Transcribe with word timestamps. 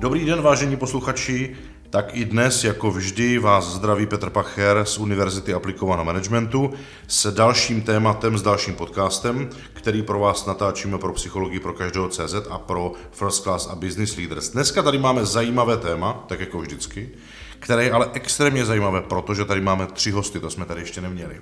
Dobrý 0.00 0.24
den, 0.24 0.42
vážení 0.42 0.76
posluchači. 0.76 1.56
Tak 1.90 2.16
i 2.16 2.24
dnes, 2.24 2.64
jako 2.64 2.90
vždy, 2.90 3.38
vás 3.38 3.64
zdraví 3.64 4.06
Petr 4.06 4.30
Pacher 4.30 4.84
z 4.84 4.98
Univerzity 4.98 5.54
aplikovaného 5.54 6.04
managementu 6.04 6.72
s 7.08 7.32
dalším 7.32 7.82
tématem, 7.82 8.38
s 8.38 8.42
dalším 8.42 8.74
podcastem, 8.74 9.48
který 9.72 10.02
pro 10.02 10.18
vás 10.18 10.46
natáčíme 10.46 10.98
pro 10.98 11.12
psychologii 11.12 11.60
pro 11.60 11.72
každého 11.72 12.08
CZ 12.08 12.34
a 12.50 12.58
pro 12.58 12.92
First 13.12 13.42
Class 13.42 13.66
a 13.66 13.74
Business 13.74 14.16
Leaders. 14.16 14.48
Dneska 14.48 14.82
tady 14.82 14.98
máme 14.98 15.26
zajímavé 15.26 15.76
téma, 15.76 16.24
tak 16.28 16.40
jako 16.40 16.58
vždycky, 16.58 17.10
které 17.58 17.84
je 17.84 17.92
ale 17.92 18.10
extrémně 18.12 18.64
zajímavé, 18.64 19.02
protože 19.02 19.44
tady 19.44 19.60
máme 19.60 19.86
tři 19.86 20.10
hosty, 20.10 20.40
to 20.40 20.50
jsme 20.50 20.64
tady 20.64 20.80
ještě 20.80 21.00
neměli. 21.00 21.40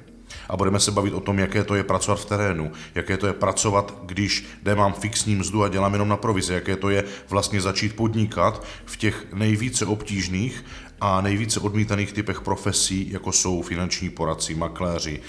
A 0.48 0.56
budeme 0.56 0.80
se 0.80 0.90
bavit 0.90 1.14
o 1.14 1.20
tom, 1.20 1.38
jaké 1.38 1.64
to 1.64 1.74
je 1.74 1.82
pracovat 1.82 2.20
v 2.20 2.24
terénu, 2.24 2.72
jaké 2.94 3.16
to 3.16 3.26
je 3.26 3.32
pracovat, 3.32 3.94
když 4.06 4.46
nemám 4.64 4.92
fixní 4.92 5.34
mzdu 5.34 5.62
a 5.62 5.68
dělám 5.68 5.92
jenom 5.92 6.08
na 6.08 6.16
provizi, 6.16 6.52
jaké 6.52 6.76
to 6.76 6.90
je 6.90 7.04
vlastně 7.28 7.60
začít 7.60 7.96
podnikat 7.96 8.64
v 8.84 8.96
těch 8.96 9.26
nejvíce 9.32 9.86
obtížných 9.86 10.64
a 11.00 11.20
nejvíce 11.20 11.60
odmítaných 11.60 12.12
typech 12.12 12.40
profesí, 12.40 13.10
jako 13.10 13.32
jsou 13.32 13.62
finanční 13.62 14.10
poradci, 14.10 14.54
makléři, 14.54 15.20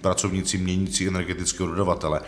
pracovníci 0.00 0.58
měnící 0.58 1.08
energetického 1.08 1.68
dodavatele. 1.68 2.20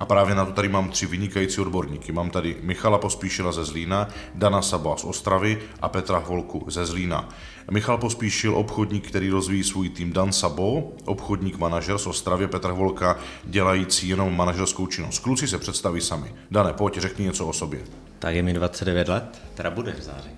A 0.00 0.06
právě 0.06 0.34
na 0.34 0.44
to 0.44 0.52
tady 0.52 0.68
mám 0.68 0.90
tři 0.90 1.06
vynikající 1.06 1.60
odborníky. 1.60 2.12
Mám 2.12 2.30
tady 2.30 2.56
Michala 2.62 2.98
Pospíšila 2.98 3.52
ze 3.52 3.64
Zlína, 3.64 4.08
Dana 4.34 4.62
Saba 4.62 4.96
z 4.96 5.04
Ostravy 5.04 5.58
a 5.80 5.88
Petra 5.88 6.18
Volku 6.18 6.64
ze 6.68 6.86
Zlína. 6.86 7.28
Michal 7.70 7.98
Pospíšil, 7.98 8.56
obchodník, 8.56 9.08
který 9.08 9.30
rozvíjí 9.30 9.64
svůj 9.64 9.88
tým 9.88 10.12
Dan 10.12 10.32
Sabo, 10.32 10.92
obchodník 11.04 11.58
manažer 11.58 11.98
z 11.98 12.06
Ostravy, 12.06 12.46
Petr 12.46 12.72
Volka, 12.72 13.18
dělající 13.44 14.08
jenom 14.08 14.36
manažerskou 14.36 14.86
činnost. 14.86 15.18
Kluci 15.18 15.48
se 15.48 15.58
představí 15.58 16.00
sami. 16.00 16.34
Dane, 16.50 16.72
pojď, 16.72 16.98
řekni 16.98 17.24
něco 17.24 17.46
o 17.46 17.52
sobě. 17.52 17.80
Tak 18.18 18.34
je 18.34 18.42
mi 18.42 18.52
29 18.52 19.08
let, 19.08 19.42
teda 19.54 19.70
bude 19.70 19.92
v 19.92 20.02
září. 20.02 20.30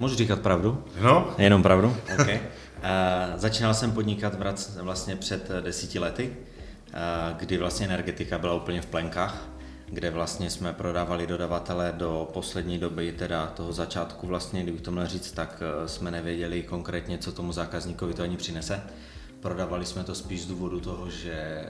Můžu 0.00 0.14
říkat 0.14 0.40
pravdu? 0.40 0.84
No. 1.00 1.34
Jenom 1.38 1.62
pravdu? 1.62 1.96
Okay. 2.20 2.34
Uh, 2.34 2.40
začínal 3.36 3.74
jsem 3.74 3.92
podnikat 3.92 4.32
vlastně 4.80 5.16
před 5.16 5.50
desíti 5.60 5.98
lety, 5.98 6.30
uh, 6.30 7.38
kdy 7.38 7.58
vlastně 7.58 7.86
energetika 7.86 8.38
byla 8.38 8.54
úplně 8.54 8.82
v 8.82 8.86
plenkách, 8.86 9.48
kde 9.94 10.10
vlastně 10.10 10.50
jsme 10.50 10.72
prodávali 10.72 11.26
dodavatele 11.26 11.94
do 11.96 12.28
poslední 12.32 12.78
doby, 12.78 13.12
teda 13.12 13.46
toho 13.46 13.72
začátku 13.72 14.26
vlastně, 14.26 14.62
kdybych 14.62 14.80
to 14.80 14.90
měl 14.90 15.06
říct, 15.06 15.32
tak 15.32 15.62
uh, 15.80 15.86
jsme 15.86 16.10
nevěděli 16.10 16.62
konkrétně, 16.62 17.18
co 17.18 17.32
tomu 17.32 17.52
zákazníkovi 17.52 18.14
to 18.14 18.22
ani 18.22 18.36
přinese. 18.36 18.82
Prodávali 19.40 19.86
jsme 19.86 20.04
to 20.04 20.14
spíš 20.14 20.42
z 20.42 20.46
důvodu 20.46 20.80
toho, 20.80 21.10
že 21.10 21.66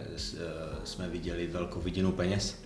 jsme 0.85 1.09
viděli 1.09 1.47
velkou 1.47 1.81
vidinu 1.81 2.13
peněz, 2.13 2.63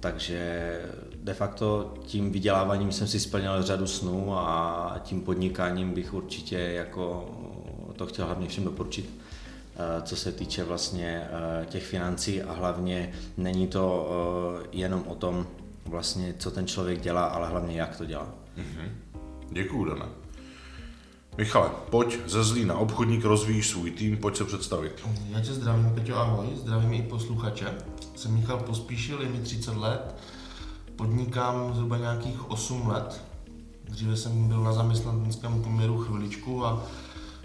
takže 0.00 0.80
de 1.14 1.34
facto 1.34 1.94
tím 2.06 2.32
vyděláváním 2.32 2.92
jsem 2.92 3.06
si 3.06 3.20
splnil 3.20 3.62
řadu 3.62 3.86
snů 3.86 4.38
a 4.38 5.00
tím 5.04 5.20
podnikáním 5.20 5.94
bych 5.94 6.14
určitě 6.14 6.58
jako 6.58 7.30
to 7.96 8.06
chtěl 8.06 8.26
hlavně 8.26 8.48
všem 8.48 8.64
doporučit, 8.64 9.10
eh, 9.18 9.21
co 10.02 10.16
se 10.16 10.32
týče 10.32 10.64
vlastně 10.64 11.28
eh, 11.30 11.66
těch 11.66 11.84
financí 11.84 12.42
a 12.42 12.52
hlavně 12.52 13.12
není 13.36 13.66
to 13.66 14.08
eh, 14.64 14.68
jenom 14.72 15.04
o 15.06 15.14
tom 15.14 15.46
vlastně, 15.86 16.34
co 16.38 16.50
ten 16.50 16.66
člověk 16.66 17.00
dělá, 17.00 17.24
ale 17.24 17.48
hlavně 17.48 17.80
jak 17.80 17.96
to 17.96 18.04
dělá. 18.04 18.28
Mm-hmm. 18.56 18.88
Děkuju, 19.50 19.84
Dana. 19.84 20.08
Michale, 21.38 21.70
pojď 21.90 22.18
ze 22.26 22.44
Zlína, 22.44 22.74
obchodník 22.74 23.24
rozvíjí 23.24 23.62
svůj 23.62 23.90
tým, 23.90 24.16
pojď 24.16 24.36
se 24.36 24.44
představit. 24.44 24.92
Já 25.30 25.40
tě 25.40 25.52
zdravím, 25.52 25.92
Peťo, 25.94 26.16
ahoj, 26.16 26.46
zdravím 26.54 26.92
i 26.92 27.02
posluchače. 27.02 27.74
Jsem 28.16 28.34
Michal 28.34 28.58
Pospíšil, 28.58 29.22
je 29.22 29.28
mi 29.28 29.38
30 29.38 29.76
let, 29.76 30.14
podnikám 30.96 31.74
zhruba 31.74 31.96
nějakých 31.96 32.50
8 32.50 32.88
let. 32.88 33.22
Dříve 33.84 34.16
jsem 34.16 34.48
byl 34.48 34.62
na 34.62 34.72
zaměstnaneckém 34.72 35.62
poměru 35.62 35.98
chviličku 35.98 36.66
a 36.66 36.86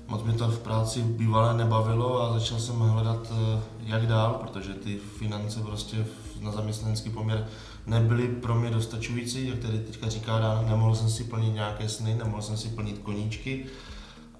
moc 0.07 0.23
mě 0.23 0.33
to 0.33 0.47
v 0.47 0.59
práci 0.59 1.01
bývalé 1.01 1.57
nebavilo 1.57 2.21
a 2.21 2.39
začal 2.39 2.59
jsem 2.59 2.79
hledat, 2.79 3.31
eh, 3.31 3.61
jak 3.79 4.07
dál, 4.07 4.33
protože 4.33 4.73
ty 4.73 4.97
finance 4.97 5.59
prostě 5.59 6.05
na 6.41 6.51
zaměstnanecký 6.51 7.09
poměr 7.09 7.47
nebyly 7.85 8.27
pro 8.27 8.55
mě 8.55 8.69
dostačující, 8.69 9.47
jak 9.47 9.59
tady 9.59 9.79
teďka 9.79 10.09
říká 10.09 10.39
Dan, 10.39 10.69
nemohl 10.69 10.95
jsem 10.95 11.09
si 11.09 11.23
plnit 11.23 11.53
nějaké 11.53 11.89
sny, 11.89 12.15
nemohl 12.15 12.41
jsem 12.41 12.57
si 12.57 12.67
plnit 12.67 12.99
koníčky 12.99 13.65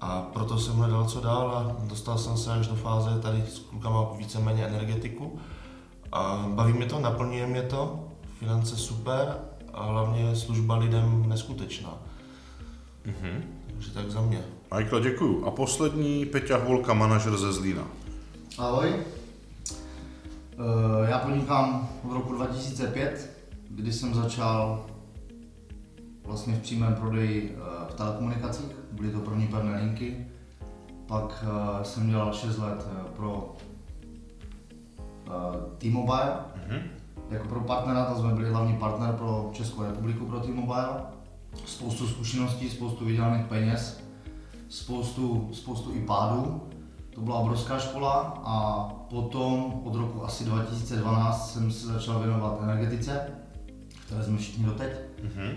a 0.00 0.22
proto 0.22 0.58
jsem 0.58 0.74
hledal 0.74 1.04
co 1.04 1.20
dál 1.20 1.50
a 1.50 1.86
dostal 1.88 2.18
jsem 2.18 2.36
se 2.36 2.52
až 2.52 2.66
do 2.66 2.74
fáze 2.74 3.20
tady 3.20 3.44
s 3.48 3.58
klukama 3.58 4.12
víceméně 4.16 4.66
energetiku 4.66 5.38
a 6.12 6.46
baví 6.48 6.72
mě 6.72 6.86
to, 6.86 7.00
naplňuje 7.00 7.46
mě 7.46 7.62
to, 7.62 8.08
finance 8.38 8.76
super 8.76 9.38
a 9.72 9.84
hlavně 9.84 10.36
služba 10.36 10.76
lidem 10.76 11.28
neskutečná. 11.28 11.94
Mm-hmm. 13.06 13.42
Takže 13.66 13.90
tak 13.90 14.10
za 14.10 14.20
mě. 14.20 14.57
Michael, 14.76 15.00
děkuju. 15.00 15.46
A 15.46 15.50
poslední, 15.50 16.26
Peťa 16.26 16.56
Holka, 16.56 16.94
manažer 16.94 17.36
ze 17.36 17.52
Zlína. 17.52 17.82
Ahoj. 18.58 18.88
Eh, 18.90 21.10
já 21.10 21.18
podnikám 21.18 21.88
od 22.08 22.14
roku 22.14 22.34
2005, 22.34 23.30
kdy 23.70 23.92
jsem 23.92 24.14
začal 24.14 24.86
vlastně 26.24 26.54
v 26.54 26.62
přímém 26.62 26.94
prodeji 26.94 27.56
eh, 27.56 27.92
v 27.92 27.94
telekomunikacích. 27.94 28.66
Byly 28.92 29.10
to 29.10 29.18
první 29.18 29.46
pevné 29.46 29.80
linky. 29.80 30.26
Pak 31.06 31.44
eh, 31.44 31.84
jsem 31.84 32.10
dělal 32.10 32.32
6 32.32 32.58
let 32.58 32.86
pro 33.16 33.56
T-Mobile. 35.78 36.36
Mm-hmm. 36.56 36.82
Jako 37.30 37.48
pro 37.48 37.60
partnera, 37.60 38.04
to 38.04 38.20
jsme 38.20 38.34
byli 38.34 38.50
hlavní 38.50 38.76
partner 38.76 39.12
pro 39.12 39.50
Českou 39.52 39.82
republiku 39.82 40.26
pro 40.26 40.40
T-Mobile. 40.40 41.02
Spoustu 41.66 42.06
zkušeností, 42.06 42.70
spoustu 42.70 43.04
vydělaných 43.04 43.46
peněz, 43.46 44.07
spoustu, 44.68 45.50
spoustu 45.52 45.94
i 45.94 46.00
pádů. 46.00 46.62
To 47.10 47.20
byla 47.20 47.36
obrovská 47.36 47.78
škola 47.78 48.42
a 48.44 48.84
potom 49.10 49.80
od 49.84 49.94
roku 49.94 50.24
asi 50.24 50.44
2012 50.44 51.52
jsem 51.52 51.72
se 51.72 51.86
začal 51.86 52.18
věnovat 52.18 52.58
energetice, 52.62 53.20
které 54.06 54.24
jsme 54.24 54.38
všichni 54.38 54.64
doteď. 54.64 54.92
Mm-hmm. 54.92 55.52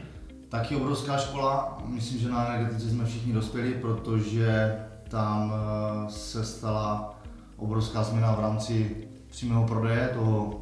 Taky 0.50 0.76
obrovská 0.76 1.18
škola, 1.18 1.82
myslím, 1.86 2.20
že 2.20 2.30
na 2.30 2.48
energetice 2.48 2.90
jsme 2.90 3.06
všichni 3.06 3.34
dospěli, 3.34 3.74
protože 3.74 4.76
tam 5.10 5.54
eh, 5.54 6.12
se 6.12 6.46
stala 6.46 7.20
obrovská 7.58 8.04
změna 8.04 8.36
v 8.36 8.40
rámci 8.40 9.08
přímého 9.30 9.68
prodeje, 9.68 10.10
toho, 10.14 10.62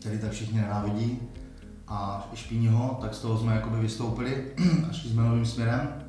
který 0.00 0.18
tak 0.18 0.32
všichni 0.32 0.60
nenávidí 0.60 1.18
a 1.88 2.28
špíní 2.34 2.68
ho, 2.68 2.98
tak 3.00 3.14
z 3.14 3.20
toho 3.20 3.38
jsme 3.38 3.54
jakoby 3.54 3.80
vystoupili 3.80 4.44
a 4.90 4.92
šli 4.92 5.10
jsme 5.10 5.22
novým 5.22 5.46
směrem, 5.46 6.05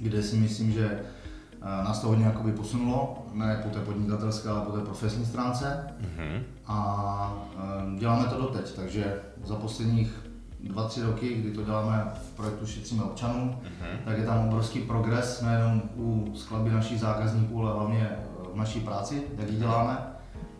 kde 0.00 0.22
si 0.22 0.36
myslím, 0.36 0.72
že 0.72 0.86
eh, 0.92 1.84
nás 1.84 2.00
to 2.00 2.08
hodně 2.08 2.24
jakoby 2.24 2.52
posunulo, 2.52 3.26
ne 3.32 3.60
po 3.64 3.70
té 3.70 3.80
podnikatelské, 3.80 4.48
ale 4.48 4.60
po 4.60 4.72
té 4.72 4.80
profesní 4.80 5.26
stránce. 5.26 5.86
Mm-hmm. 6.00 6.42
A 6.66 7.34
eh, 7.58 7.98
děláme 7.98 8.24
to 8.24 8.42
doteď, 8.42 8.76
takže 8.76 9.20
za 9.44 9.54
posledních 9.54 10.12
dva, 10.60 10.88
tři 10.88 11.02
roky, 11.02 11.34
kdy 11.34 11.50
to 11.50 11.64
děláme 11.64 12.12
v 12.14 12.36
projektu 12.36 12.66
Šetříme 12.66 13.02
občanů, 13.02 13.56
mm-hmm. 13.62 14.04
tak 14.04 14.18
je 14.18 14.26
tam 14.26 14.46
obrovský 14.48 14.80
progres, 14.80 15.42
nejenom 15.42 15.82
u 15.96 16.32
skladby 16.36 16.70
našich 16.70 17.00
zákazníků, 17.00 17.62
ale 17.62 17.74
hlavně 17.74 18.08
eh, 18.10 18.16
v 18.52 18.56
naší 18.56 18.80
práci, 18.80 19.22
jak 19.38 19.50
ji 19.50 19.58
děláme 19.58 20.10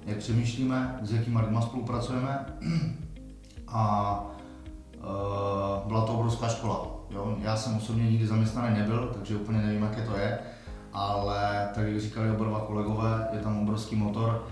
jak 0.06 0.18
přemýšlíme, 0.18 0.98
s 1.02 1.12
jakými 1.12 1.38
lidmi 1.40 1.58
spolupracujeme. 1.62 2.46
A 3.72 4.24
uh, 4.96 5.86
byla 5.86 6.06
to 6.06 6.12
obrovská 6.12 6.48
škola. 6.48 6.99
Jo? 7.10 7.36
Já 7.42 7.56
jsem 7.56 7.76
osobně 7.76 8.10
nikdy 8.10 8.26
zaměstnaný 8.26 8.78
nebyl, 8.78 9.10
takže 9.14 9.36
úplně 9.36 9.58
nevím, 9.58 9.82
jaké 9.82 10.02
to 10.02 10.16
je, 10.16 10.38
ale 10.92 11.68
tak 11.74 11.86
jak 11.86 12.00
říkali 12.00 12.30
oba 12.30 12.44
dva 12.44 12.60
kolegové, 12.60 13.28
je 13.32 13.38
tam 13.38 13.62
obrovský 13.62 13.96
motor. 13.96 14.46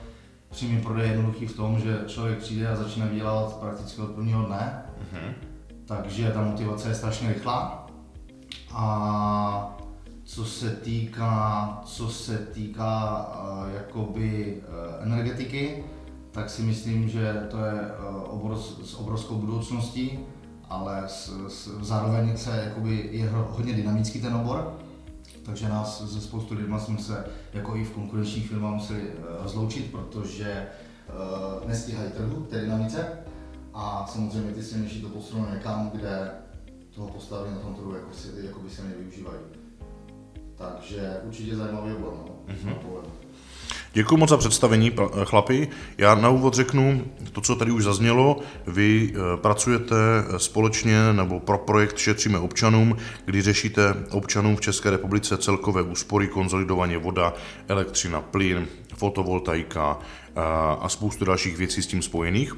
Přímý 0.51 0.81
prodej 0.81 1.07
je 1.07 1.13
jednoduchý 1.13 1.47
v 1.47 1.57
tom, 1.57 1.79
že 1.79 2.01
člověk 2.07 2.39
přijde 2.39 2.69
a 2.69 2.77
začne 2.77 3.07
vydělávat 3.07 3.57
prakticky 3.57 4.01
od 4.01 4.11
prvního 4.11 4.43
dne, 4.43 4.83
mm-hmm. 5.01 5.33
takže 5.85 6.31
ta 6.31 6.43
motivace 6.43 6.89
je 6.89 6.95
strašně 6.95 7.33
rychlá. 7.33 7.87
A 8.73 9.77
co 10.25 10.45
se 10.45 10.71
týká, 10.71 11.81
co 11.85 12.09
se 12.09 12.39
týká 12.39 13.27
uh, 13.27 13.75
jakoby 13.75 14.57
uh, 14.57 15.03
energetiky, 15.07 15.85
tak 16.31 16.51
si 16.51 16.63
myslím, 16.63 17.09
že 17.09 17.47
to 17.51 17.65
je 17.65 17.73
uh, 17.73 18.35
obor, 18.35 18.57
s 18.85 18.95
obrovskou 18.95 19.35
budoucností, 19.35 20.19
ale 20.69 21.03
s, 21.07 21.49
s, 21.49 21.69
zároveň 21.81 22.37
se 22.37 22.63
jakoby 22.65 23.09
je 23.13 23.31
hodně 23.31 23.73
dynamický 23.73 24.21
ten 24.21 24.35
obor, 24.35 24.79
takže 25.43 25.69
nás 25.69 26.03
ze 26.03 26.21
spoustu 26.21 26.55
lidmi 26.55 26.81
jsme 26.81 26.99
se 26.99 27.25
jako 27.55 27.77
i 27.77 27.85
v 27.85 27.91
konkurenčních 27.91 28.49
firmách 28.49 28.75
museli 28.75 29.03
uh, 29.03 29.43
rozloučit, 29.43 29.91
protože 29.91 30.67
uh, 31.09 31.69
nestíhají 31.69 32.11
trhu 32.11 32.43
té 32.43 32.61
dynamice 32.61 33.09
a 33.75 34.07
samozřejmě 34.13 34.53
ty 34.53 34.63
silnější 34.63 35.03
to 35.03 35.09
posunou 35.09 35.47
někam, 35.55 35.91
kde 35.91 36.31
toho 36.95 37.09
postavení 37.09 37.55
na 37.55 37.61
tom 37.61 37.75
trhu 37.75 37.95
jako, 37.95 38.13
si, 38.13 38.29
jako 38.37 38.61
by 38.61 38.71
se 38.71 38.83
nevyužívají. 38.83 39.39
Takže 40.57 41.21
určitě 41.25 41.57
zajímavý 41.57 41.93
obor, 41.93 42.15
no, 42.27 42.55
mm-hmm. 42.55 42.75
Děkuji 43.93 44.17
moc 44.17 44.31
za 44.31 44.37
představení, 44.37 44.93
chlapi. 45.25 45.69
Já 45.99 46.15
na 46.15 46.29
úvod 46.29 46.55
řeknu 46.55 47.05
to, 47.33 47.41
co 47.41 47.57
tady 47.57 47.71
už 47.71 47.85
zaznělo. 47.85 48.41
Vy 48.67 49.13
eh, 49.13 49.37
pracujete 49.37 49.95
společně 50.37 51.13
nebo 51.13 51.41
pro 51.41 51.59
projekt 51.59 51.99
Šetříme 51.99 52.39
občanům, 52.39 52.97
kdy 53.25 53.43
řešíte 53.43 53.95
občanům 54.11 54.57
v 54.57 54.61
České 54.61 54.91
republice 54.91 55.37
celkové 55.37 55.83
úspory, 55.83 56.29
konzolidovaně 56.29 56.99
voda, 56.99 57.35
elektřina, 57.69 58.21
plyn, 58.21 58.67
fotovoltaika 58.97 59.99
eh, 60.01 60.41
a 60.81 60.89
spoustu 60.89 61.25
dalších 61.25 61.57
věcí 61.57 61.83
s 61.83 61.87
tím 61.87 62.03
spojených 62.03 62.55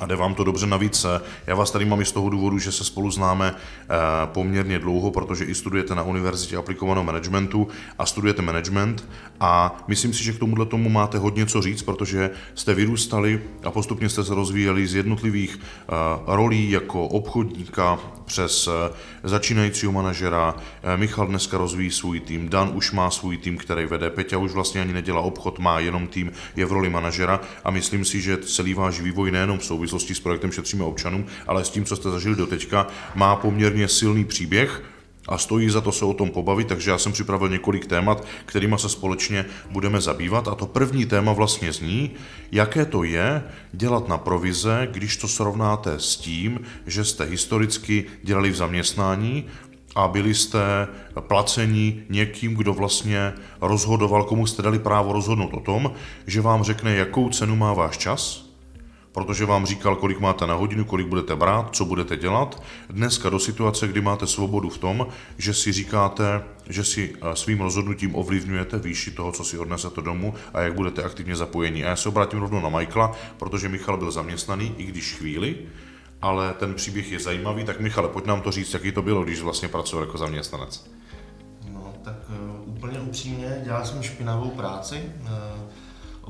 a 0.00 0.06
jde 0.06 0.16
vám 0.16 0.34
to 0.34 0.44
dobře 0.44 0.66
navíc. 0.66 1.06
Já 1.46 1.54
vás 1.54 1.70
tady 1.70 1.84
mám 1.84 2.00
i 2.00 2.04
z 2.04 2.12
toho 2.12 2.30
důvodu, 2.30 2.58
že 2.58 2.72
se 2.72 2.84
spolu 2.84 3.10
známe 3.10 3.54
eh, 3.54 3.86
poměrně 4.24 4.78
dlouho, 4.78 5.10
protože 5.10 5.44
i 5.44 5.54
studujete 5.54 5.94
na 5.94 6.02
Univerzitě 6.02 6.56
aplikovaného 6.56 7.04
managementu 7.04 7.68
a 7.98 8.06
studujete 8.06 8.42
management 8.42 9.08
a 9.40 9.84
myslím 9.88 10.12
si, 10.12 10.24
že 10.24 10.32
k 10.32 10.38
tomuhle 10.38 10.66
tomu 10.66 10.88
máte 10.88 11.18
hodně 11.18 11.46
co 11.46 11.62
říct, 11.62 11.82
protože 11.82 12.30
jste 12.54 12.74
vyrůstali 12.74 13.42
a 13.64 13.70
postupně 13.70 14.08
jste 14.08 14.24
se 14.24 14.34
rozvíjeli 14.34 14.86
z 14.86 14.94
jednotlivých 14.94 15.58
eh, 15.60 15.92
rolí 16.26 16.70
jako 16.70 17.06
obchodníka 17.06 17.98
přes 18.24 18.68
eh, 18.68 18.94
začínajícího 19.22 19.92
manažera. 19.92 20.54
Michal 20.96 21.26
dneska 21.26 21.58
rozvíjí 21.58 21.90
svůj 21.90 22.20
tým, 22.20 22.48
Dan 22.48 22.70
už 22.74 22.92
má 22.92 23.10
svůj 23.10 23.36
tým, 23.36 23.56
který 23.56 23.86
vede, 23.86 24.10
Peťa 24.10 24.38
už 24.38 24.52
vlastně 24.52 24.80
ani 24.80 24.92
nedělá 24.92 25.20
obchod, 25.20 25.58
má 25.58 25.78
jenom 25.78 26.06
tým, 26.06 26.32
je 26.56 26.66
v 26.66 26.72
roli 26.72 26.90
manažera 26.90 27.40
a 27.64 27.70
myslím 27.70 28.04
si, 28.04 28.20
že 28.20 28.36
celý 28.36 28.74
váš 28.74 29.00
vývoj 29.00 29.30
nejenom 29.30 29.58
v 29.58 29.64
souvislosti 29.90 30.14
s 30.14 30.20
projektem 30.20 30.52
Šetříme 30.52 30.84
občanům, 30.84 31.26
ale 31.46 31.64
s 31.64 31.70
tím, 31.70 31.84
co 31.84 31.96
jste 31.96 32.10
zažili 32.10 32.36
doteďka, 32.36 32.86
má 33.14 33.36
poměrně 33.36 33.88
silný 33.88 34.24
příběh 34.24 34.82
a 35.28 35.38
stojí 35.38 35.70
za 35.70 35.80
to 35.80 35.92
se 35.92 36.04
o 36.04 36.14
tom 36.14 36.30
pobavit, 36.30 36.68
takže 36.68 36.90
já 36.90 36.98
jsem 36.98 37.12
připravil 37.12 37.48
několik 37.48 37.86
témat, 37.86 38.26
kterými 38.46 38.78
se 38.78 38.88
společně 38.88 39.46
budeme 39.70 40.00
zabývat. 40.00 40.48
A 40.48 40.54
to 40.54 40.66
první 40.66 41.06
téma 41.06 41.32
vlastně 41.32 41.72
zní, 41.72 42.10
jaké 42.52 42.84
to 42.84 43.04
je 43.04 43.42
dělat 43.72 44.08
na 44.08 44.18
provize, 44.18 44.88
když 44.90 45.16
to 45.16 45.28
srovnáte 45.28 45.94
s 45.98 46.16
tím, 46.16 46.60
že 46.86 47.04
jste 47.04 47.24
historicky 47.24 48.04
dělali 48.22 48.50
v 48.50 48.56
zaměstnání 48.56 49.44
a 49.94 50.08
byli 50.08 50.34
jste 50.34 50.88
placeni 51.20 52.02
někým, 52.08 52.54
kdo 52.54 52.74
vlastně 52.74 53.32
rozhodoval, 53.60 54.24
komu 54.24 54.46
jste 54.46 54.62
dali 54.62 54.78
právo 54.78 55.12
rozhodnout 55.12 55.54
o 55.54 55.60
tom, 55.60 55.92
že 56.26 56.40
vám 56.40 56.62
řekne, 56.62 56.94
jakou 56.94 57.28
cenu 57.28 57.56
má 57.56 57.72
váš 57.72 57.98
čas, 57.98 58.49
protože 59.12 59.46
vám 59.46 59.66
říkal, 59.66 59.96
kolik 59.96 60.20
máte 60.20 60.46
na 60.46 60.54
hodinu, 60.54 60.84
kolik 60.84 61.06
budete 61.06 61.36
brát, 61.36 61.76
co 61.76 61.84
budete 61.84 62.16
dělat. 62.16 62.62
Dneska 62.90 63.30
do 63.30 63.38
situace, 63.38 63.88
kdy 63.88 64.00
máte 64.00 64.26
svobodu 64.26 64.68
v 64.68 64.78
tom, 64.78 65.06
že 65.38 65.54
si 65.54 65.72
říkáte, 65.72 66.42
že 66.68 66.84
si 66.84 67.14
eh, 67.14 67.36
svým 67.36 67.60
rozhodnutím 67.60 68.16
ovlivňujete 68.16 68.78
výši 68.78 69.10
toho, 69.10 69.32
co 69.32 69.44
si 69.44 69.58
odnesete 69.58 70.02
domů 70.02 70.34
a 70.54 70.60
jak 70.60 70.74
budete 70.74 71.02
aktivně 71.02 71.36
zapojení. 71.36 71.84
A 71.84 71.88
já 71.88 71.96
se 71.96 72.08
obrátím 72.08 72.38
rovnou 72.40 72.60
na 72.60 72.78
Michaela, 72.78 73.12
protože 73.36 73.68
Michal 73.68 73.96
byl 73.96 74.10
zaměstnaný, 74.10 74.74
i 74.78 74.84
když 74.84 75.14
chvíli, 75.14 75.56
ale 76.22 76.54
ten 76.54 76.74
příběh 76.74 77.12
je 77.12 77.20
zajímavý, 77.20 77.64
tak 77.64 77.80
Michale, 77.80 78.08
pojď 78.08 78.26
nám 78.26 78.40
to 78.40 78.50
říct, 78.50 78.74
jaký 78.74 78.92
to 78.92 79.02
bylo, 79.02 79.24
když 79.24 79.40
vlastně 79.40 79.68
pracoval 79.68 80.04
jako 80.04 80.18
zaměstnanec. 80.18 80.90
No, 81.72 81.94
tak 82.04 82.16
uh, 82.28 82.76
úplně 82.76 83.00
upřímně, 83.00 83.60
dělal 83.64 83.84
jsem 83.84 84.02
špinavou 84.02 84.50
práci. 84.50 85.02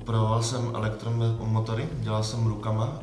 Opravoval 0.00 0.42
jsem 0.42 0.70
elektromotory, 0.74 1.88
dělal 2.00 2.22
jsem 2.22 2.46
rukama. 2.46 2.98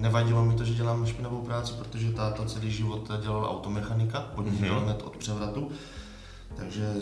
Nevadilo 0.00 0.44
mi 0.44 0.54
to, 0.54 0.64
že 0.64 0.74
dělám 0.74 1.06
špinavou 1.06 1.40
práci, 1.42 1.72
protože 1.78 2.12
táta 2.12 2.44
celý 2.44 2.70
život 2.70 3.10
dělal 3.22 3.44
automechanika, 3.44 4.20
podnikal 4.34 4.68
mm-hmm. 4.68 4.84
hned 4.84 5.02
od 5.02 5.16
převratu. 5.16 5.68
Takže 6.56 6.94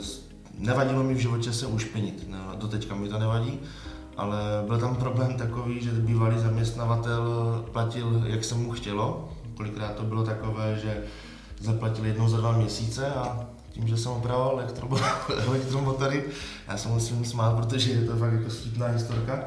nevadilo 0.59 1.03
mi 1.03 1.15
v 1.15 1.19
životě 1.19 1.53
se 1.53 1.67
ušpinit, 1.67 2.29
doteďka 2.55 2.95
mi 2.95 3.09
to 3.09 3.19
nevadí. 3.19 3.59
Ale 4.17 4.39
byl 4.67 4.79
tam 4.79 4.97
problém 4.97 5.37
takový, 5.37 5.81
že 5.81 5.91
bývalý 5.91 6.39
zaměstnavatel 6.39 7.25
platil, 7.73 8.23
jak 8.27 8.45
se 8.45 8.55
mu 8.55 8.73
chtělo. 8.73 9.29
Kolikrát 9.57 9.95
to 9.95 10.03
bylo 10.03 10.25
takové, 10.25 10.79
že 10.83 11.03
zaplatil 11.61 12.07
jednou 12.07 12.29
za 12.29 12.37
dva 12.37 12.53
měsíce 12.53 13.07
a 13.07 13.47
tím, 13.79 13.89
že 13.89 13.97
jsem 13.97 14.13
opravoval 14.13 14.61
elektromotory, 15.47 16.25
já 16.69 16.77
se 16.77 16.89
musím 16.89 17.25
smát, 17.25 17.57
protože 17.57 17.91
je 17.91 18.05
to 18.05 18.17
fakt 18.17 18.33
jako 18.33 18.51
vtipná 18.51 18.87
historka. 18.87 19.45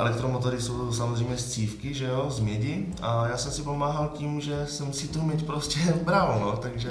Elektromotory 0.00 0.60
jsou 0.62 0.92
samozřejmě 0.92 1.36
z 1.36 1.52
cívky, 1.52 1.94
že 1.94 2.04
jo, 2.04 2.26
z 2.30 2.40
mědi 2.40 2.86
a 3.02 3.28
já 3.28 3.36
jsem 3.36 3.52
si 3.52 3.62
pomáhal 3.62 4.10
tím, 4.14 4.40
že 4.40 4.66
jsem 4.66 4.92
si 4.92 5.08
tu 5.08 5.22
měď 5.22 5.46
prostě 5.46 5.80
bral, 6.04 6.38
no, 6.40 6.56
takže 6.56 6.88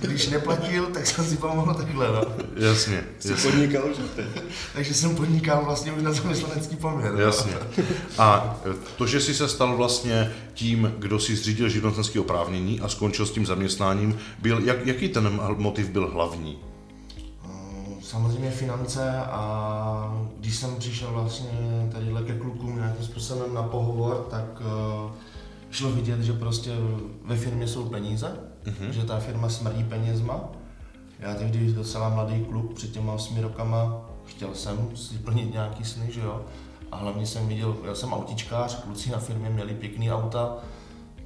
když 0.00 0.28
neplatil, 0.28 0.86
tak 0.86 1.06
jsem 1.06 1.24
si 1.24 1.36
pomohl 1.36 1.74
takhle, 1.74 2.06
no. 2.12 2.22
Jasně. 2.56 3.04
Jsi 3.18 3.30
jasně. 3.30 3.50
podnikal 3.50 3.90
už 3.90 3.96
teď. 4.16 4.26
Takže 4.74 4.94
jsem 4.94 5.16
podnikal 5.16 5.64
vlastně 5.64 5.92
už 5.92 6.02
na 6.02 6.12
zaměstnanecký 6.12 6.76
poměr. 6.76 7.12
No. 7.12 7.20
Jasně. 7.20 7.52
A 8.18 8.56
to, 8.96 9.06
že 9.06 9.20
jsi 9.20 9.34
se 9.34 9.48
stal 9.48 9.76
vlastně 9.76 10.32
tím, 10.54 10.92
kdo 10.98 11.18
si 11.18 11.36
zřídil 11.36 11.68
živnostenské 11.68 12.20
oprávnění 12.20 12.80
a 12.80 12.88
skončil 12.88 13.26
s 13.26 13.30
tím 13.30 13.46
zaměstnáním, 13.46 14.18
byl, 14.42 14.58
jak, 14.58 14.86
jaký 14.86 15.08
ten 15.08 15.40
motiv 15.56 15.88
byl 15.88 16.10
hlavní? 16.12 16.58
Mm, 17.44 17.96
samozřejmě 18.02 18.50
finance 18.50 19.10
a 19.16 20.26
když 20.40 20.56
jsem 20.56 20.76
přišel 20.76 21.08
vlastně 21.12 21.88
tadyhle 21.92 22.22
ke 22.22 22.38
klukům 22.38 22.76
nějakým 22.76 23.04
způsobem 23.04 23.54
na 23.54 23.62
pohovor, 23.62 24.26
tak 24.30 24.60
uh, 24.60 25.10
šlo 25.70 25.90
vidět, 25.90 26.20
že 26.20 26.32
prostě 26.32 26.70
ve 27.24 27.36
firmě 27.36 27.68
jsou 27.68 27.84
peníze, 27.84 28.36
mm-hmm. 28.66 28.88
že 28.90 29.04
ta 29.04 29.18
firma 29.18 29.48
smrdí 29.48 29.84
penězma. 29.84 30.40
Já 31.20 31.34
tehdy 31.34 31.72
docela 31.72 32.08
mladý 32.08 32.44
kluk, 32.44 32.74
před 32.74 32.90
těma 32.90 33.12
osmi 33.12 33.40
rokama 33.40 34.00
chtěl 34.26 34.54
jsem 34.54 34.96
si 34.96 35.18
plnit 35.18 35.52
nějaký 35.52 35.84
sny, 35.84 36.12
že 36.12 36.20
jo. 36.20 36.44
A 36.92 36.96
hlavně 36.96 37.26
jsem 37.26 37.48
viděl, 37.48 37.76
já 37.84 37.94
jsem 37.94 38.12
autičkář, 38.12 38.82
kluci 38.82 39.10
na 39.10 39.18
firmě 39.18 39.50
měli 39.50 39.74
pěkný 39.74 40.12
auta, 40.12 40.56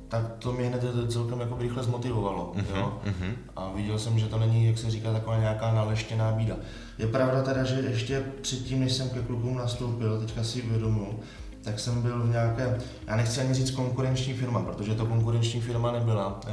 tak 0.08 0.22
to 0.38 0.52
mě 0.52 0.69
hned 0.69 0.84
celkem 1.08 1.40
jako 1.40 1.58
rychle 1.58 1.82
zmotivovalo. 1.82 2.52
Mm-hmm, 2.56 2.76
jo? 2.76 3.00
Mm-hmm. 3.04 3.32
A 3.56 3.72
viděl 3.75 3.98
jsem, 3.98 4.19
že 4.19 4.26
to 4.26 4.38
není, 4.38 4.66
jak 4.66 4.78
se 4.78 4.90
říká, 4.90 5.12
taková 5.12 5.38
nějaká 5.38 5.75
naleštěná 5.75 6.32
bída. 6.32 6.56
Je 6.98 7.06
pravda 7.06 7.42
teda, 7.42 7.64
že 7.64 7.75
ještě 7.75 8.25
předtím, 8.42 8.81
než 8.81 8.92
jsem 8.92 9.10
ke 9.10 9.22
klubům 9.22 9.56
nastoupil, 9.56 10.20
teďka 10.20 10.44
si 10.44 10.62
uvědomuji, 10.62 11.20
tak 11.62 11.80
jsem 11.80 12.02
byl 12.02 12.22
v 12.22 12.30
nějaké, 12.30 12.78
já 13.06 13.16
nechci 13.16 13.40
ani 13.40 13.54
říct 13.54 13.70
konkurenční 13.70 14.34
firma, 14.34 14.62
protože 14.62 14.94
to 14.94 15.06
konkurenční 15.06 15.60
firma 15.60 15.92
nebyla. 15.92 16.40
E, 16.46 16.50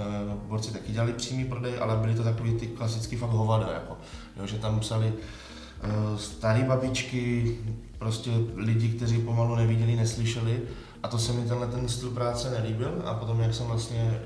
borci 0.47 0.73
taky 0.73 0.91
dělali 0.91 1.13
přímý 1.13 1.45
prodej, 1.45 1.73
ale 1.81 1.95
byly 1.95 2.15
to 2.15 2.23
takový 2.23 2.53
ty 2.53 2.67
klasický 2.67 3.15
fakt 3.15 3.29
hovada, 3.29 3.71
jako, 3.73 3.97
jo, 4.39 4.47
že 4.47 4.57
tam 4.57 4.79
psali 4.79 5.07
e, 5.13 6.17
staré 6.17 6.63
babičky, 6.63 7.55
prostě 7.97 8.31
lidi, 8.55 8.89
kteří 8.89 9.17
pomalu 9.17 9.55
neviděli, 9.55 9.95
neslyšeli. 9.95 10.61
A 11.03 11.07
to 11.07 11.19
se 11.19 11.33
mi 11.33 11.47
tenhle 11.47 11.67
ten 11.67 11.89
styl 11.89 12.09
práce 12.09 12.49
nelíbil. 12.49 13.01
A 13.05 13.13
potom, 13.13 13.41
jak 13.41 13.53
jsem 13.53 13.65
vlastně 13.65 13.99
e, 13.99 14.19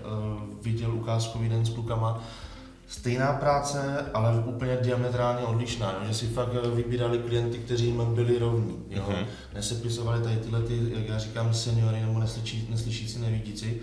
viděl 0.61 0.95
ukázkový 0.95 1.49
den 1.49 1.65
s 1.65 1.69
klukama, 1.69 2.23
stejná 2.91 3.33
práce, 3.33 4.05
ale 4.13 4.43
úplně 4.45 4.77
diametrálně 4.81 5.45
odlišná, 5.45 5.91
jo? 5.91 6.07
že 6.07 6.13
si 6.13 6.27
fakt 6.27 6.49
eh, 6.63 6.69
vybírali 6.69 7.17
klienty, 7.17 7.57
kteří 7.57 7.85
jim 7.85 8.05
byli 8.05 8.39
rovní. 8.39 8.83
Jo? 8.89 9.03
Mm-hmm. 9.09 9.25
Nesepisovali 9.53 10.23
tady 10.23 10.37
tyhle, 10.37 10.61
ty, 10.61 10.79
jak 10.95 11.07
já 11.07 11.17
říkám, 11.17 11.53
seniory 11.53 12.01
nebo 12.01 12.19
neslyší, 12.19 12.67
neslyšící, 12.69 13.19
nevidící. 13.19 13.73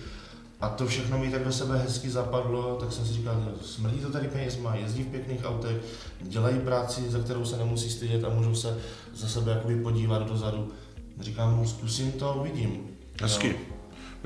A 0.60 0.68
to 0.68 0.86
všechno 0.86 1.18
mi 1.18 1.30
tak 1.30 1.44
do 1.44 1.52
sebe 1.52 1.78
hezky 1.78 2.10
zapadlo, 2.10 2.76
tak 2.76 2.92
jsem 2.92 3.06
si 3.06 3.12
říkal, 3.12 3.48
smrdí 3.62 3.98
to 3.98 4.10
tady 4.10 4.28
penězma, 4.28 4.74
jezdí 4.74 5.02
v 5.02 5.06
pěkných 5.06 5.44
autech, 5.44 5.76
dělají 6.20 6.58
práci, 6.58 7.10
za 7.10 7.18
kterou 7.18 7.44
se 7.44 7.56
nemusí 7.56 7.90
stydět 7.90 8.24
a 8.24 8.28
můžou 8.28 8.54
se 8.54 8.78
za 9.14 9.28
sebe 9.28 9.52
jakoby 9.52 9.76
podívat 9.76 10.28
dozadu. 10.28 10.72
Říkám, 11.20 11.66
zkusím 11.66 12.12
to, 12.12 12.34
uvidím. 12.40 12.86
Hezky. 13.22 13.48
Jo. 13.48 13.77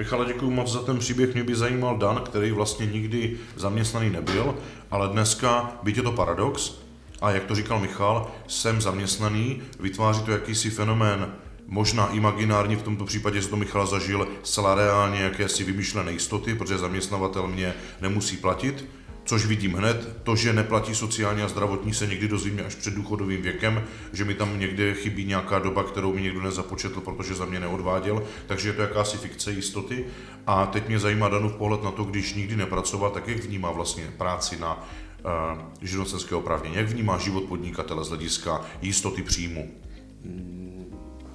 Michale, 0.03 0.27
děkuji 0.27 0.51
moc 0.51 0.73
za 0.73 0.83
ten 0.83 0.99
příběh. 0.99 1.35
Mě 1.35 1.45
by 1.45 1.55
zajímal 1.55 1.97
Dan, 1.97 2.23
který 2.25 2.53
vlastně 2.53 2.87
nikdy 2.87 3.39
zaměstnaný 3.57 4.11
nebyl, 4.11 4.55
ale 4.91 5.09
dneska, 5.09 5.73
byť 5.83 5.97
je 5.97 6.03
to 6.03 6.13
paradox, 6.13 6.73
a 7.21 7.31
jak 7.31 7.45
to 7.45 7.55
říkal 7.55 7.81
Michal, 7.81 8.31
jsem 8.47 8.81
zaměstnaný, 8.81 9.63
vytváří 9.81 10.23
to 10.23 10.31
jakýsi 10.31 10.71
fenomén 10.71 11.35
možná 11.67 12.07
imaginární, 12.07 12.77
v 12.77 12.83
tomto 12.83 13.05
případě 13.05 13.43
se 13.43 13.49
to 13.49 13.57
Michal 13.57 13.87
zažil 13.87 14.29
zcela 14.43 14.75
reálně 14.75 15.23
jakési 15.23 15.65
vymyšlené 15.65 16.13
jistoty, 16.13 16.55
protože 16.55 16.79
zaměstnavatel 16.79 17.47
mě 17.47 17.75
nemusí 18.01 18.37
platit, 18.37 18.85
což 19.25 19.47
vidím 19.47 19.75
hned. 19.75 20.17
To, 20.23 20.37
že 20.37 20.53
neplatí 20.53 20.95
sociální 20.95 21.43
a 21.43 21.49
zdravotní, 21.49 21.95
se 21.95 22.07
někdy 22.07 22.29
dozvím 22.29 22.61
až 22.67 22.75
před 22.75 22.95
důchodovým 22.95 23.43
věkem, 23.43 23.85
že 24.13 24.25
mi 24.25 24.35
tam 24.35 24.61
někde 24.61 24.95
chybí 24.95 25.25
nějaká 25.25 25.59
doba, 25.59 25.85
kterou 25.85 26.15
mi 26.15 26.23
někdo 26.23 26.41
nezapočetl, 26.41 27.01
protože 27.01 27.35
za 27.35 27.45
mě 27.45 27.61
neodváděl, 27.61 28.23
takže 28.47 28.69
je 28.69 28.73
to 28.73 28.83
jakási 28.83 29.17
fikce 29.17 29.53
jistoty. 29.53 30.05
A 30.47 30.67
teď 30.67 30.89
mě 30.89 30.99
zajímá 30.99 31.29
Danův 31.29 31.53
pohled 31.53 31.83
na 31.83 31.91
to, 31.91 32.05
když 32.05 32.35
nikdy 32.35 32.57
nepracoval, 32.57 33.11
tak 33.11 33.29
jak 33.29 33.39
vnímá 33.39 33.71
vlastně 33.71 34.05
práci 34.19 34.59
na 34.61 34.89
uh, 35.25 35.63
živnostenské 35.83 36.35
oprávnění, 36.35 36.77
jak 36.77 36.89
vnímá 36.89 37.19
život 37.19 37.45
podnikatele 37.45 38.05
z 38.05 38.09
hlediska 38.09 38.61
jistoty 38.83 39.23
příjmu? 39.23 39.71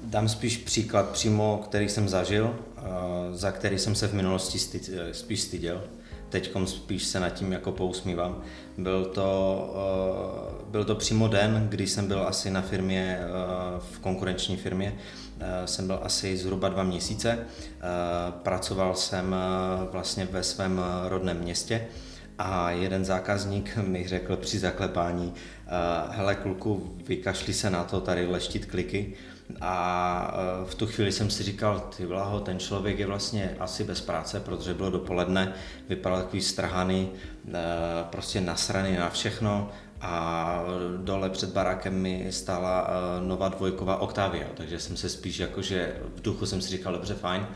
Dám 0.03 0.29
spíš 0.29 0.57
příklad 0.57 1.09
přímo, 1.09 1.61
který 1.65 1.89
jsem 1.89 2.09
zažil, 2.09 2.45
uh, 2.45 2.85
za 3.31 3.51
který 3.51 3.79
jsem 3.79 3.95
se 3.95 4.07
v 4.07 4.13
minulosti 4.13 4.59
styd, 4.59 4.89
spíš 5.11 5.41
styděl 5.41 5.83
teď 6.29 6.51
spíš 6.65 7.05
se 7.05 7.19
nad 7.19 7.29
tím 7.29 7.51
jako 7.51 7.71
pousmívám. 7.71 8.41
Byl 8.77 9.05
to, 9.05 9.69
uh, 10.61 10.71
byl 10.71 10.85
to 10.85 10.95
přímo 10.95 11.27
den, 11.27 11.67
kdy 11.69 11.87
jsem 11.87 12.07
byl 12.07 12.27
asi 12.27 12.51
na 12.51 12.61
firmě, 12.61 13.19
uh, 13.19 13.79
v 13.91 13.99
konkurenční 13.99 14.57
firmě, 14.57 14.93
uh, 15.35 15.43
jsem 15.65 15.87
byl 15.87 15.99
asi 16.03 16.37
zhruba 16.37 16.69
dva 16.69 16.83
měsíce. 16.83 17.39
Pracoval 18.43 18.95
jsem 18.95 19.35
vlastně 19.91 20.27
ve 20.31 20.43
svém 20.43 20.81
rodném 21.07 21.37
městě 21.37 21.87
a 22.39 22.71
jeden 22.71 23.05
zákazník 23.05 23.77
mi 23.77 24.07
řekl 24.07 24.35
při 24.37 24.59
zaklepání, 24.59 25.33
hele 26.09 26.35
kluku, 26.35 26.95
vykašli 27.07 27.53
se 27.53 27.69
na 27.69 27.83
to, 27.83 28.01
tady 28.01 28.27
leštit 28.27 28.65
kliky, 28.65 29.13
a 29.61 30.33
e, 30.63 30.65
v 30.65 30.75
tu 30.75 30.87
chvíli 30.87 31.11
jsem 31.11 31.29
si 31.29 31.43
říkal, 31.43 31.79
ty 31.97 32.05
vlaho, 32.05 32.39
ten 32.39 32.59
člověk 32.59 32.99
je 32.99 33.05
vlastně 33.05 33.55
asi 33.59 33.83
bez 33.83 34.01
práce, 34.01 34.39
protože 34.39 34.73
bylo 34.73 34.89
dopoledne, 34.89 35.53
vypadal 35.89 36.19
takový 36.19 36.41
strhaný, 36.41 37.09
e, 37.09 37.63
prostě 38.03 38.41
nasraný 38.41 38.95
na 38.95 39.09
všechno 39.09 39.69
a 40.01 40.63
dole 40.97 41.29
před 41.29 41.49
barákem 41.49 42.01
mi 42.01 42.27
stála 42.29 42.89
nová 43.21 43.49
dvojková 43.49 43.97
Octavia, 43.97 44.47
takže 44.53 44.79
jsem 44.79 44.97
se 44.97 45.09
spíš 45.09 45.39
jakože 45.39 45.95
v 46.15 46.21
duchu 46.21 46.45
jsem 46.45 46.61
si 46.61 46.69
říkal, 46.69 46.93
dobře, 46.93 47.13
fajn, 47.13 47.47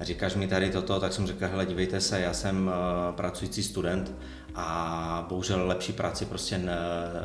říkáš 0.00 0.34
mi 0.34 0.48
tady 0.48 0.70
toto, 0.70 1.00
tak 1.00 1.12
jsem 1.12 1.26
řekl, 1.26 1.46
hele, 1.46 1.66
dívejte 1.66 2.00
se, 2.00 2.20
já 2.20 2.32
jsem 2.32 2.70
pracující 3.16 3.62
student 3.62 4.12
a 4.54 5.26
bohužel 5.28 5.66
lepší 5.66 5.92
práci 5.92 6.24
prostě 6.24 6.58
ne, 6.58 6.76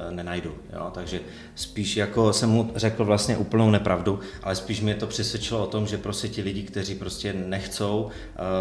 nenajdu. 0.09 0.55
Jo? 0.73 0.91
Takže 0.93 1.19
spíš 1.55 1.97
jako 1.97 2.33
jsem 2.33 2.49
mu 2.49 2.71
řekl 2.75 3.05
vlastně 3.05 3.37
úplnou 3.37 3.71
nepravdu, 3.71 4.19
ale 4.43 4.55
spíš 4.55 4.81
mě 4.81 4.95
to 4.95 5.07
přesvědčilo 5.07 5.63
o 5.63 5.67
tom, 5.67 5.87
že 5.87 5.97
prostě 5.97 6.27
ti 6.27 6.41
lidi, 6.41 6.63
kteří 6.63 6.95
prostě 6.95 7.33
nechcou 7.33 8.03
uh, 8.03 8.09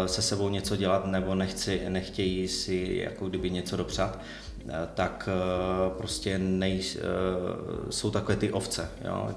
se 0.05 0.21
sebou 0.21 0.49
něco 0.49 0.75
dělat 0.75 1.05
nebo 1.05 1.35
nechci, 1.35 1.81
nechtějí 1.89 2.47
si 2.47 2.99
jako 3.03 3.29
kdyby 3.29 3.49
něco 3.49 3.77
dopřát, 3.77 4.19
uh, 4.65 4.71
tak 4.93 5.29
uh, 5.89 5.97
prostě 5.97 6.37
nej, 6.37 6.81
jsou 7.89 8.11
takové 8.11 8.35
ty 8.35 8.51
ovce. 8.51 8.89
Jo? 9.05 9.29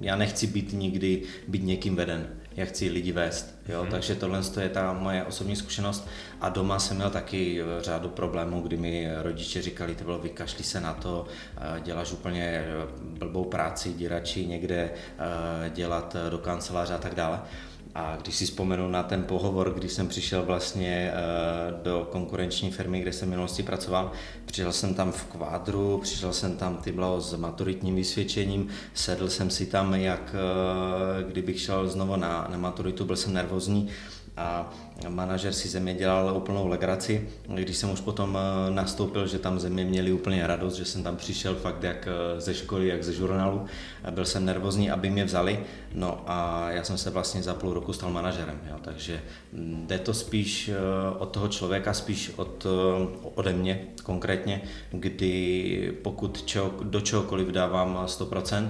Já 0.00 0.16
nechci 0.16 0.46
být 0.46 0.72
nikdy 0.72 1.22
být 1.48 1.62
někým 1.64 1.96
veden 1.96 2.37
já 2.58 2.66
chci 2.66 2.90
lidi 2.90 3.12
vést. 3.12 3.58
Jo? 3.68 3.80
Hmm. 3.80 3.90
Takže 3.90 4.14
tohle 4.14 4.40
je 4.60 4.68
ta 4.68 4.92
moje 4.92 5.24
osobní 5.24 5.56
zkušenost. 5.56 6.08
A 6.40 6.48
doma 6.48 6.78
jsem 6.78 6.96
měl 6.96 7.10
taky 7.10 7.60
eh, 7.60 7.82
řádu 7.82 8.08
problémů, 8.08 8.60
kdy 8.60 8.76
mi 8.76 9.10
rodiče 9.22 9.62
říkali, 9.62 9.94
ty 9.94 10.04
bylo 10.04 10.18
vykašli 10.18 10.64
se 10.64 10.80
na 10.80 10.94
to, 10.94 11.26
eh, 11.56 11.80
děláš 11.80 12.12
úplně 12.12 12.44
eh, 12.44 12.64
blbou 13.00 13.44
práci, 13.44 13.92
děrači 13.92 14.46
někde 14.46 14.90
dělat 15.74 16.16
do 16.30 16.38
kanceláře 16.38 16.94
a 16.94 16.98
tak 16.98 17.14
dále. 17.14 17.40
A 17.98 18.16
když 18.22 18.36
si 18.36 18.44
vzpomenu 18.44 18.88
na 18.88 19.02
ten 19.02 19.22
pohovor, 19.22 19.74
když 19.74 19.92
jsem 19.92 20.08
přišel 20.08 20.42
vlastně 20.42 21.12
do 21.82 22.08
konkurenční 22.12 22.70
firmy, 22.70 23.00
kde 23.00 23.12
jsem 23.12 23.28
v 23.28 23.30
minulosti 23.30 23.62
pracoval, 23.62 24.12
přišel 24.44 24.72
jsem 24.72 24.94
tam 24.94 25.12
v 25.12 25.24
kvádru, 25.24 25.98
přišel 26.02 26.32
jsem 26.32 26.56
tam 26.56 26.76
ty 26.76 26.92
bylo 26.92 27.20
s 27.20 27.36
maturitním 27.36 27.94
vysvědčením, 27.94 28.68
sedl 28.94 29.28
jsem 29.28 29.50
si 29.50 29.66
tam, 29.66 29.94
jak 29.94 30.34
kdybych 31.28 31.60
šel 31.60 31.88
znovu 31.88 32.16
na, 32.16 32.48
na 32.50 32.58
maturitu, 32.58 33.04
byl 33.04 33.16
jsem 33.16 33.32
nervózní, 33.32 33.88
a 34.38 34.70
manažer 35.08 35.52
si 35.52 35.68
země 35.68 35.94
dělal 35.94 36.36
úplnou 36.36 36.68
legraci. 36.68 37.28
Když 37.54 37.76
jsem 37.76 37.90
už 37.90 38.00
potom 38.00 38.38
eh, 38.38 38.70
nastoupil, 38.70 39.26
že 39.26 39.38
tam 39.38 39.60
země 39.60 39.84
měli 39.84 40.12
úplně 40.12 40.46
radost, 40.46 40.74
že 40.74 40.84
jsem 40.84 41.02
tam 41.02 41.16
přišel 41.16 41.54
fakt 41.54 41.82
jak 41.82 42.08
eh, 42.08 42.40
ze 42.40 42.54
školy, 42.54 42.88
jak 42.88 43.04
ze 43.04 43.12
žurnálu. 43.12 43.64
Byl 44.10 44.24
jsem 44.24 44.44
nervózní, 44.44 44.90
aby 44.90 45.10
mě 45.10 45.24
vzali, 45.24 45.60
no 45.94 46.22
a 46.26 46.70
já 46.70 46.84
jsem 46.84 46.98
se 46.98 47.10
vlastně 47.10 47.42
za 47.42 47.54
půl 47.54 47.72
roku 47.72 47.92
stal 47.92 48.10
manažerem, 48.10 48.60
jo. 48.70 48.76
takže 48.82 49.22
mm, 49.52 49.84
jde 49.86 49.98
to 49.98 50.14
spíš 50.14 50.68
eh, 50.68 50.74
od 51.18 51.26
toho 51.26 51.48
člověka, 51.48 51.94
spíš 51.94 52.32
od, 52.36 52.66
ode 53.34 53.52
mě 53.52 53.86
konkrétně, 54.02 54.62
kdy 54.90 55.98
pokud 56.02 56.42
čo, 56.42 56.74
do 56.82 57.00
čehokoliv 57.00 57.48
dávám 57.48 58.04
100%, 58.06 58.68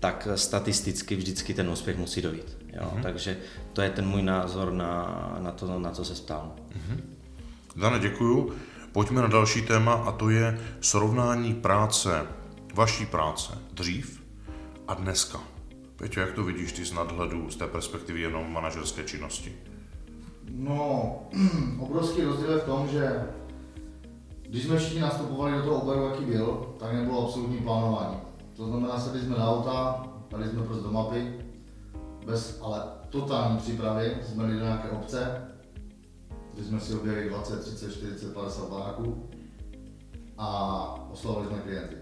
tak 0.00 0.28
statisticky 0.34 1.16
vždycky 1.16 1.54
ten 1.54 1.68
úspěch 1.70 1.98
musí 1.98 2.22
dojít. 2.22 2.61
Jo? 2.72 2.82
Mm-hmm. 2.82 3.02
Takže 3.02 3.36
to 3.72 3.82
je 3.82 3.90
ten 3.90 4.08
můj 4.08 4.22
názor 4.22 4.72
na, 4.72 5.36
na 5.38 5.50
to, 5.52 5.78
na 5.78 5.90
co 5.90 6.04
se 6.04 6.22
ptal. 6.22 6.52
Mm-hmm. 6.68 7.00
Dane, 7.76 7.98
děkuju. 7.98 8.52
Pojďme 8.92 9.22
na 9.22 9.28
další 9.28 9.62
téma 9.62 9.92
a 9.92 10.12
to 10.12 10.30
je 10.30 10.60
srovnání 10.80 11.54
práce, 11.54 12.26
vaší 12.74 13.06
práce 13.06 13.52
dřív 13.72 14.22
a 14.88 14.94
dneska. 14.94 15.40
Peťo, 15.96 16.20
jak 16.20 16.32
to 16.32 16.44
vidíš 16.44 16.72
ty 16.72 16.84
z 16.84 16.92
nadhledu, 16.92 17.50
z 17.50 17.56
té 17.56 17.66
perspektivy 17.66 18.20
jenom 18.20 18.52
manažerské 18.52 19.04
činnosti? 19.04 19.52
No, 20.50 21.18
obrovský 21.80 22.22
rozdíl 22.22 22.50
je 22.50 22.58
v 22.58 22.64
tom, 22.64 22.88
že 22.88 23.24
když 24.48 24.64
jsme 24.64 24.78
všichni 24.78 25.00
nastupovali 25.00 25.52
do 25.52 25.62
toho 25.62 25.80
oboru, 25.80 26.06
jaký 26.06 26.24
byl, 26.24 26.74
tak 26.78 26.92
nebylo 26.92 27.26
absolutní 27.26 27.58
plánování. 27.58 28.16
To 28.56 28.66
znamená, 28.66 29.00
sedli 29.00 29.20
jsme 29.20 29.38
na 29.38 29.50
auta, 29.50 30.06
dali 30.30 30.48
jsme 30.48 30.62
prostě 30.62 30.82
do 30.82 30.90
mapy, 30.90 31.34
bez 32.26 32.58
ale 32.62 32.82
totální 33.10 33.58
přípravy 33.58 34.16
jsme 34.26 34.44
jeli 34.44 34.58
do 34.58 34.64
nějaké 34.64 34.90
obce, 34.90 35.48
kde 36.54 36.64
jsme 36.64 36.80
si 36.80 36.94
objeli 36.94 37.28
20, 37.28 37.60
30, 37.60 37.92
40, 37.92 38.34
50 38.34 38.68
baráků 38.68 39.30
a 40.38 41.08
oslovili 41.12 41.46
jsme 41.46 41.58
klienty. 41.58 41.96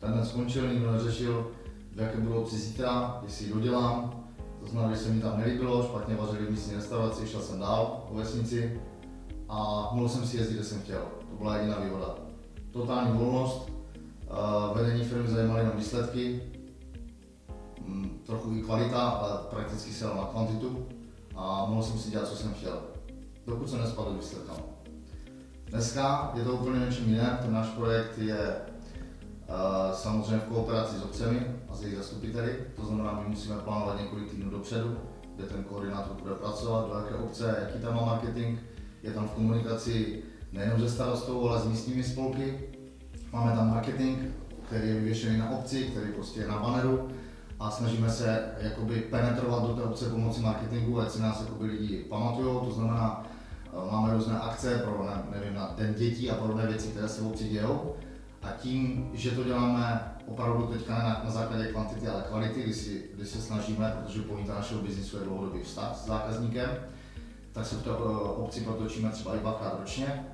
Ten 0.00 0.12
den 0.12 0.26
skončil, 0.26 0.68
nikdo 0.68 0.92
neřešil, 0.92 1.50
v 1.92 2.00
jaké 2.00 2.20
budou 2.20 2.42
obci 2.42 2.56
zítra, 2.56 3.20
jestli 3.22 3.44
ji 3.44 3.52
dodělám. 3.52 4.24
To 4.60 4.66
znamená, 4.66 4.94
že 4.94 5.00
se 5.00 5.08
mi 5.08 5.20
tam 5.20 5.38
nelíbilo, 5.38 5.82
špatně 5.82 6.14
vařili 6.14 6.46
v 6.46 6.50
místní 6.50 6.74
restauraci, 6.74 7.26
šel 7.26 7.40
jsem 7.40 7.60
dál 7.60 8.04
po 8.08 8.14
vesnici 8.14 8.80
a 9.48 9.88
mohl 9.92 10.08
jsem 10.08 10.26
si 10.26 10.36
jezdit, 10.36 10.54
kde 10.54 10.64
jsem 10.64 10.80
chtěl. 10.80 11.02
To 11.30 11.36
byla 11.38 11.56
jediná 11.56 11.78
výhoda. 11.78 12.14
Totální 12.70 13.18
volnost, 13.18 13.72
vedení 14.74 15.04
firmy 15.04 15.28
zajímaly 15.28 15.64
na 15.64 15.70
výsledky, 15.70 16.42
trochu 18.26 18.52
i 18.52 18.62
kvalita, 18.62 19.00
ale 19.00 19.38
prakticky 19.50 19.92
se 19.92 20.04
na 20.04 20.28
kvantitu 20.30 20.86
a 21.36 21.66
mohl 21.68 21.82
jsem 21.82 21.98
si 21.98 22.10
dělat, 22.10 22.28
co 22.28 22.36
jsem 22.36 22.54
chtěl, 22.54 22.80
dokud 23.46 23.70
jsem 23.70 23.80
nespadl 23.80 24.14
výsledkám. 24.14 24.56
Dneska 25.66 26.32
je 26.34 26.44
to 26.44 26.52
úplně 26.52 26.86
něčím 26.86 27.08
jiné, 27.08 27.38
ten 27.42 27.52
náš 27.52 27.68
projekt 27.68 28.18
je 28.18 28.56
uh, 29.48 29.94
samozřejmě 29.94 30.38
v 30.38 30.48
kooperaci 30.48 30.96
s 30.96 31.02
obcemi 31.02 31.46
a 31.68 31.74
s 31.74 31.82
jejich 31.82 31.98
zastupiteli, 31.98 32.56
to 32.76 32.84
znamená, 32.84 33.20
my 33.22 33.28
musíme 33.28 33.56
plánovat 33.56 34.00
několik 34.00 34.30
týdnů 34.30 34.50
dopředu, 34.50 34.96
kde 35.36 35.46
ten 35.46 35.64
koordinátor 35.64 36.16
bude 36.22 36.34
pracovat, 36.34 36.88
do 36.88 36.94
jaké 36.94 37.14
obce, 37.14 37.56
jaký 37.60 37.84
tam 37.84 37.96
má 37.96 38.04
marketing, 38.04 38.58
je 39.02 39.12
tam 39.12 39.28
v 39.28 39.30
komunikaci 39.30 40.22
nejenom 40.52 40.80
se 40.80 40.90
starostou, 40.90 41.48
ale 41.48 41.60
s 41.60 41.66
místními 41.66 42.04
spolky, 42.04 42.68
Máme 43.32 43.56
tam 43.56 43.70
marketing, 43.70 44.18
který 44.66 44.88
je 44.88 44.94
vyvěšený 44.94 45.38
na 45.38 45.50
obci, 45.50 45.82
který 45.82 46.12
prostě 46.12 46.40
je 46.40 46.48
na 46.48 46.58
banneru 46.58 47.08
a 47.60 47.70
snažíme 47.70 48.10
se 48.10 48.52
jakoby 48.60 49.00
penetrovat 49.00 49.62
do 49.62 49.74
té 49.74 49.82
obce 49.82 50.10
pomocí 50.10 50.40
marketingu, 50.40 51.00
ať 51.00 51.10
si 51.10 51.22
nás 51.22 51.40
jakoby 51.40 51.66
lidi 51.66 51.96
pamatují, 51.96 52.66
to 52.66 52.70
znamená, 52.70 53.26
eh, 53.66 53.92
máme 53.92 54.14
různé 54.14 54.38
akce 54.40 54.78
pro, 54.78 55.08
nevím, 55.30 55.54
na 55.54 55.74
den 55.76 55.94
dětí 55.94 56.30
a 56.30 56.34
podobné 56.34 56.66
věci, 56.66 56.88
které 56.88 57.08
se 57.08 57.22
v 57.22 57.26
obci 57.26 57.44
dějou. 57.44 57.94
A 58.42 58.48
tím, 58.50 59.10
že 59.14 59.30
to 59.30 59.44
děláme 59.44 60.12
opravdu 60.26 60.66
teďka 60.66 60.94
na, 60.94 61.22
na 61.24 61.30
základě 61.30 61.66
kvantity, 61.66 62.08
ale 62.08 62.24
kvality, 62.28 62.62
kdy, 62.62 62.74
si, 62.74 63.04
kdy 63.14 63.26
se 63.26 63.42
snažíme, 63.42 63.96
protože 64.02 64.22
pointa 64.22 64.54
našeho 64.54 64.82
biznisu 64.82 65.16
je 65.16 65.24
dlouhodobý 65.24 65.62
vztah 65.62 65.96
s 65.96 66.06
zákazníkem, 66.06 66.70
tak 67.52 67.66
se 67.66 67.76
v 67.76 67.82
té 67.82 67.90
eh, 67.90 67.94
obci 68.36 68.60
protočíme 68.60 69.10
třeba 69.10 69.36
i 69.36 69.38
dvakrát 69.38 69.76
ročně. 69.78 70.26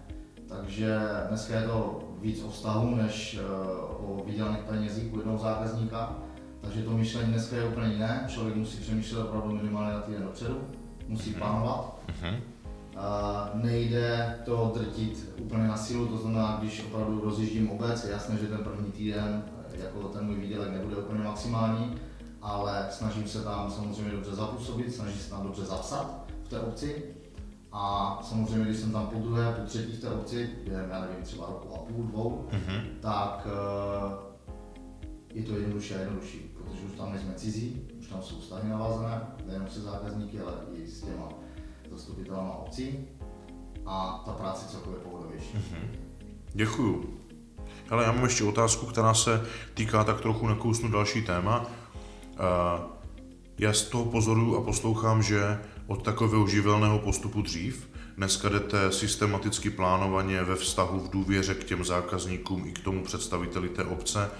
Takže 0.49 0.99
dneska 1.29 1.55
je 1.55 1.67
to 1.67 2.01
víc 2.21 2.43
o 2.43 2.51
vztahu, 2.51 2.95
než 2.95 3.39
eh, 3.41 3.47
o 3.91 4.23
vydělaných 4.27 4.63
penězích 4.63 5.13
u 5.13 5.17
jednoho 5.17 5.39
zákazníka. 5.39 6.17
Takže 6.65 6.83
to 6.83 6.91
myšlení 6.91 7.33
dneska 7.33 7.57
je 7.57 7.65
úplně 7.65 7.93
jiné. 7.93 8.25
Člověk 8.29 8.57
musí 8.57 8.79
přemýšlet 8.81 9.23
opravdu 9.23 9.53
minimálně 9.57 9.93
na 9.93 10.01
týden 10.01 10.23
dopředu, 10.23 10.61
musí 11.09 11.31
mm-hmm. 11.31 11.39
plánovat. 11.39 11.99
Mm-hmm. 12.09 12.37
A 12.97 13.51
nejde 13.55 14.39
to 14.45 14.73
drtit 14.75 15.35
úplně 15.39 15.69
na 15.69 15.77
sílu, 15.77 16.07
to 16.07 16.17
znamená, 16.17 16.57
když 16.61 16.85
opravdu 16.87 17.21
rozjíždím 17.21 17.71
obec, 17.71 18.05
je 18.05 18.11
jasné, 18.11 18.37
že 18.37 18.47
ten 18.47 18.59
první 18.59 18.93
týden, 18.93 19.45
jako 19.73 20.09
ten 20.09 20.27
můj 20.27 20.35
výdělek 20.35 20.73
nebude 20.73 20.97
úplně 20.97 21.25
maximální, 21.25 21.95
ale 22.43 22.87
snažím 22.91 23.29
se 23.29 23.43
tam 23.43 23.71
samozřejmě 23.71 24.13
dobře 24.13 24.35
zapůsobit, 24.35 24.95
snažím 24.95 25.19
se 25.19 25.31
tam 25.31 25.43
dobře 25.43 25.65
zapsat 25.65 26.25
v 26.45 26.49
té 26.49 26.61
obci, 26.61 27.05
a 27.73 28.19
samozřejmě, 28.23 28.65
když 28.65 28.77
jsem 28.77 28.93
tam 28.93 29.07
po 29.07 29.19
druhé, 29.19 29.53
po 29.53 29.67
třetí 29.67 29.93
v 29.93 30.01
té 30.01 30.11
obci, 30.11 30.51
během, 30.65 30.91
já 30.91 31.01
nevím, 31.01 31.23
třeba 31.23 31.47
roku 31.47 31.75
a 31.75 31.79
půl, 31.79 32.05
dvou, 32.05 32.49
mm-hmm. 32.51 32.81
tak 33.01 33.47
uh, 33.47 34.13
je 35.35 35.43
to 35.43 35.53
jednodušší 35.53 35.95
a 35.95 36.01
jednodušší, 36.01 36.54
už 36.85 36.93
tam 36.99 37.13
nejsme 37.13 37.35
cizí, 37.35 37.83
už 38.01 38.07
tam 38.07 38.23
jsou 38.23 38.41
vztahy 38.41 38.69
navázané, 38.69 39.21
nejenom 39.47 39.69
se 39.69 39.81
zákazníky, 39.81 40.41
ale 40.41 40.53
i 40.77 40.87
s 40.87 41.01
těma 41.01 41.29
zastupitelama 41.91 42.55
obcí 42.55 42.99
a 43.87 44.23
ta 44.27 44.33
práce 44.33 44.69
celkově 44.69 45.01
pohodovější. 45.01 45.57
Mm-hmm. 45.57 45.89
Děkuju. 46.53 47.21
Ale 47.91 48.05
já 48.05 48.13
mám 48.13 48.25
ještě 48.25 48.45
otázku, 48.45 48.87
která 48.87 49.15
se 49.15 49.47
týká 49.75 50.05
tak 50.05 50.21
trochu 50.21 50.47
nakousnu 50.47 50.91
další 50.91 51.23
téma. 51.23 51.61
Uh, 51.61 52.95
Já 53.59 53.73
z 53.73 53.83
toho 53.83 54.05
pozoru 54.05 54.57
a 54.57 54.61
poslouchám, 54.61 55.23
že 55.23 55.61
od 55.87 56.03
takového 56.03 56.47
živelného 56.47 56.99
postupu 56.99 57.43
dřív 57.43 57.89
dneska 58.17 58.49
jdete 58.49 58.93
systematicky 58.93 59.71
plánovaně 59.71 60.43
ve 60.43 60.57
vztahu 60.57 61.01
v 61.01 61.11
důvěře 61.11 61.55
k 61.55 61.65
těm 61.65 61.85
zákazníkům 61.85 62.67
i 62.67 62.73
k 62.73 62.79
tomu 62.79 63.05
představiteli 63.05 63.69
té 63.69 63.85
obce. 63.85 64.31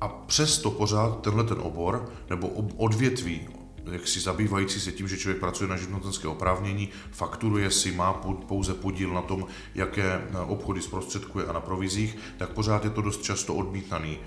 A 0.00 0.08
přesto 0.08 0.70
pořád 0.70 1.20
tenhle 1.20 1.44
ten 1.44 1.58
obor 1.60 2.12
nebo 2.30 2.48
odvětví, 2.76 3.48
jak 3.92 4.08
si 4.08 4.20
zabývající 4.20 4.80
se 4.80 4.92
tím, 4.92 5.08
že 5.08 5.16
člověk 5.18 5.40
pracuje 5.40 5.70
na 5.70 5.76
živnostenské 5.76 6.28
oprávnění, 6.28 6.88
fakturuje 7.10 7.70
si, 7.70 7.92
má 7.92 8.12
pouze 8.48 8.74
podíl 8.74 9.12
na 9.12 9.22
tom, 9.22 9.46
jaké 9.74 10.20
obchody 10.46 10.82
zprostředkuje 10.82 11.46
a 11.46 11.52
na 11.52 11.60
provizích, 11.60 12.16
tak 12.38 12.50
pořád 12.50 12.84
je 12.84 12.90
to 12.90 13.02
dost 13.02 13.22
často 13.22 13.54
odmítaný 13.54 14.18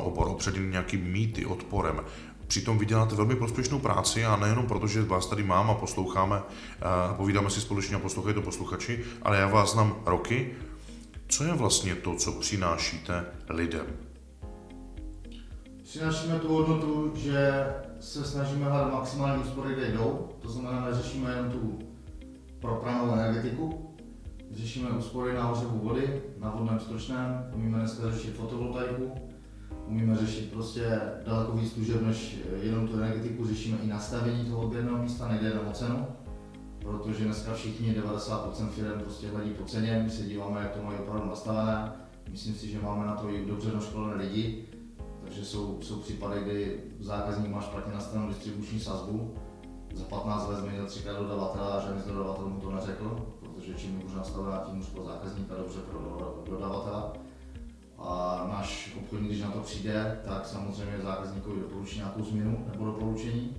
obor, 0.00 0.28
opředený 0.28 0.70
nějakým 0.70 1.04
mýty, 1.04 1.46
odporem. 1.46 2.00
Přitom 2.46 2.78
vyděláte 2.78 3.14
velmi 3.14 3.36
prospěšnou 3.36 3.78
práci 3.78 4.24
a 4.24 4.36
nejenom 4.36 4.66
proto, 4.66 4.86
že 4.86 5.02
vás 5.02 5.26
tady 5.26 5.42
mám 5.42 5.70
a 5.70 5.74
posloucháme, 5.74 6.42
a 6.82 7.14
povídáme 7.14 7.50
si 7.50 7.60
společně 7.60 7.96
a 7.96 7.98
poslouchají 7.98 8.34
to 8.34 8.42
posluchači, 8.42 9.04
ale 9.22 9.38
já 9.38 9.48
vás 9.48 9.72
znám 9.72 9.96
roky. 10.06 10.54
Co 11.28 11.44
je 11.44 11.52
vlastně 11.52 11.94
to, 11.94 12.14
co 12.14 12.32
přinášíte 12.32 13.24
lidem? 13.48 13.86
Přinášíme 15.96 16.38
tu 16.38 16.48
hodnotu, 16.48 17.12
že 17.14 17.66
se 18.00 18.24
snažíme 18.24 18.64
hledat 18.64 18.92
maximální 18.92 19.42
úspory, 19.42 19.74
kde 19.74 19.92
jdou. 19.92 20.28
To 20.40 20.48
znamená, 20.48 20.84
neřešíme 20.84 21.34
jen 21.36 21.50
tu 21.50 21.78
propranou 22.60 23.12
energetiku, 23.12 23.94
řešíme 24.50 24.90
úspory 24.90 25.34
na 25.34 25.50
ohřevu 25.50 25.78
vody, 25.78 26.22
na 26.38 26.50
vodném 26.50 26.80
stočném, 26.80 27.50
umíme 27.54 27.78
dneska 27.78 28.10
řešit 28.10 28.36
fotovoltaiku, 28.36 29.12
umíme 29.86 30.16
řešit 30.16 30.52
prostě 30.52 31.00
daleko 31.26 31.52
víc 31.52 31.72
služeb 31.72 32.02
než 32.02 32.38
jenom 32.62 32.88
tu 32.88 32.94
energetiku, 32.94 33.46
řešíme 33.46 33.78
i 33.82 33.86
nastavení 33.86 34.44
toho 34.44 34.62
odběrného 34.62 34.98
místa, 34.98 35.28
nejde 35.28 35.48
jenom 35.48 35.68
o 35.68 35.72
cenu, 35.72 36.06
protože 36.78 37.24
dneska 37.24 37.54
všichni 37.54 37.94
90% 37.94 38.68
firm 38.68 39.00
prostě 39.00 39.28
hledí 39.28 39.50
po 39.50 39.64
ceně, 39.64 40.02
my 40.04 40.10
se 40.10 40.22
díváme, 40.22 40.60
jak 40.60 40.70
to 40.70 40.82
mají 40.82 40.98
opravdu 40.98 41.28
nastavené, 41.28 41.92
myslím 42.30 42.54
si, 42.54 42.68
že 42.68 42.80
máme 42.80 43.06
na 43.06 43.14
to 43.14 43.30
i 43.30 43.46
dobře 43.46 43.72
naškolené 43.72 44.22
lidi, 44.22 44.66
takže 45.26 45.44
jsou, 45.44 45.78
jsou 45.82 45.96
případy, 45.96 46.40
kdy 46.40 46.80
zákazník 47.00 47.50
má 47.50 47.60
špatně 47.60 47.92
nastavenou 47.92 48.28
distribuční 48.28 48.80
sazbu, 48.80 49.34
za 49.94 50.04
15 50.04 50.48
let 50.48 50.56
změnil 50.56 50.86
třikrát 50.86 51.18
dodavatele 51.18 51.72
a 51.72 51.80
žádný 51.80 52.02
z 52.02 52.06
dodavatelů 52.06 52.50
mu 52.50 52.60
to 52.60 52.70
neřekl, 52.70 53.26
protože 53.40 53.74
čím 53.74 54.02
už 54.06 54.14
nastavená, 54.14 54.58
tím 54.58 54.80
už 54.80 54.86
pro 54.86 55.04
zákazníka 55.04 55.54
dobře 55.54 55.78
pro 55.80 56.44
dodavatele. 56.50 57.02
A 57.98 58.44
náš 58.52 58.96
obchodník, 58.98 59.30
když 59.30 59.42
na 59.42 59.50
to 59.50 59.60
přijde, 59.60 60.20
tak 60.24 60.46
samozřejmě 60.46 60.98
zákazníkovi 61.02 61.60
doporučí 61.60 61.96
nějakou 61.96 62.22
změnu 62.22 62.66
nebo 62.72 62.84
doporučení. 62.84 63.56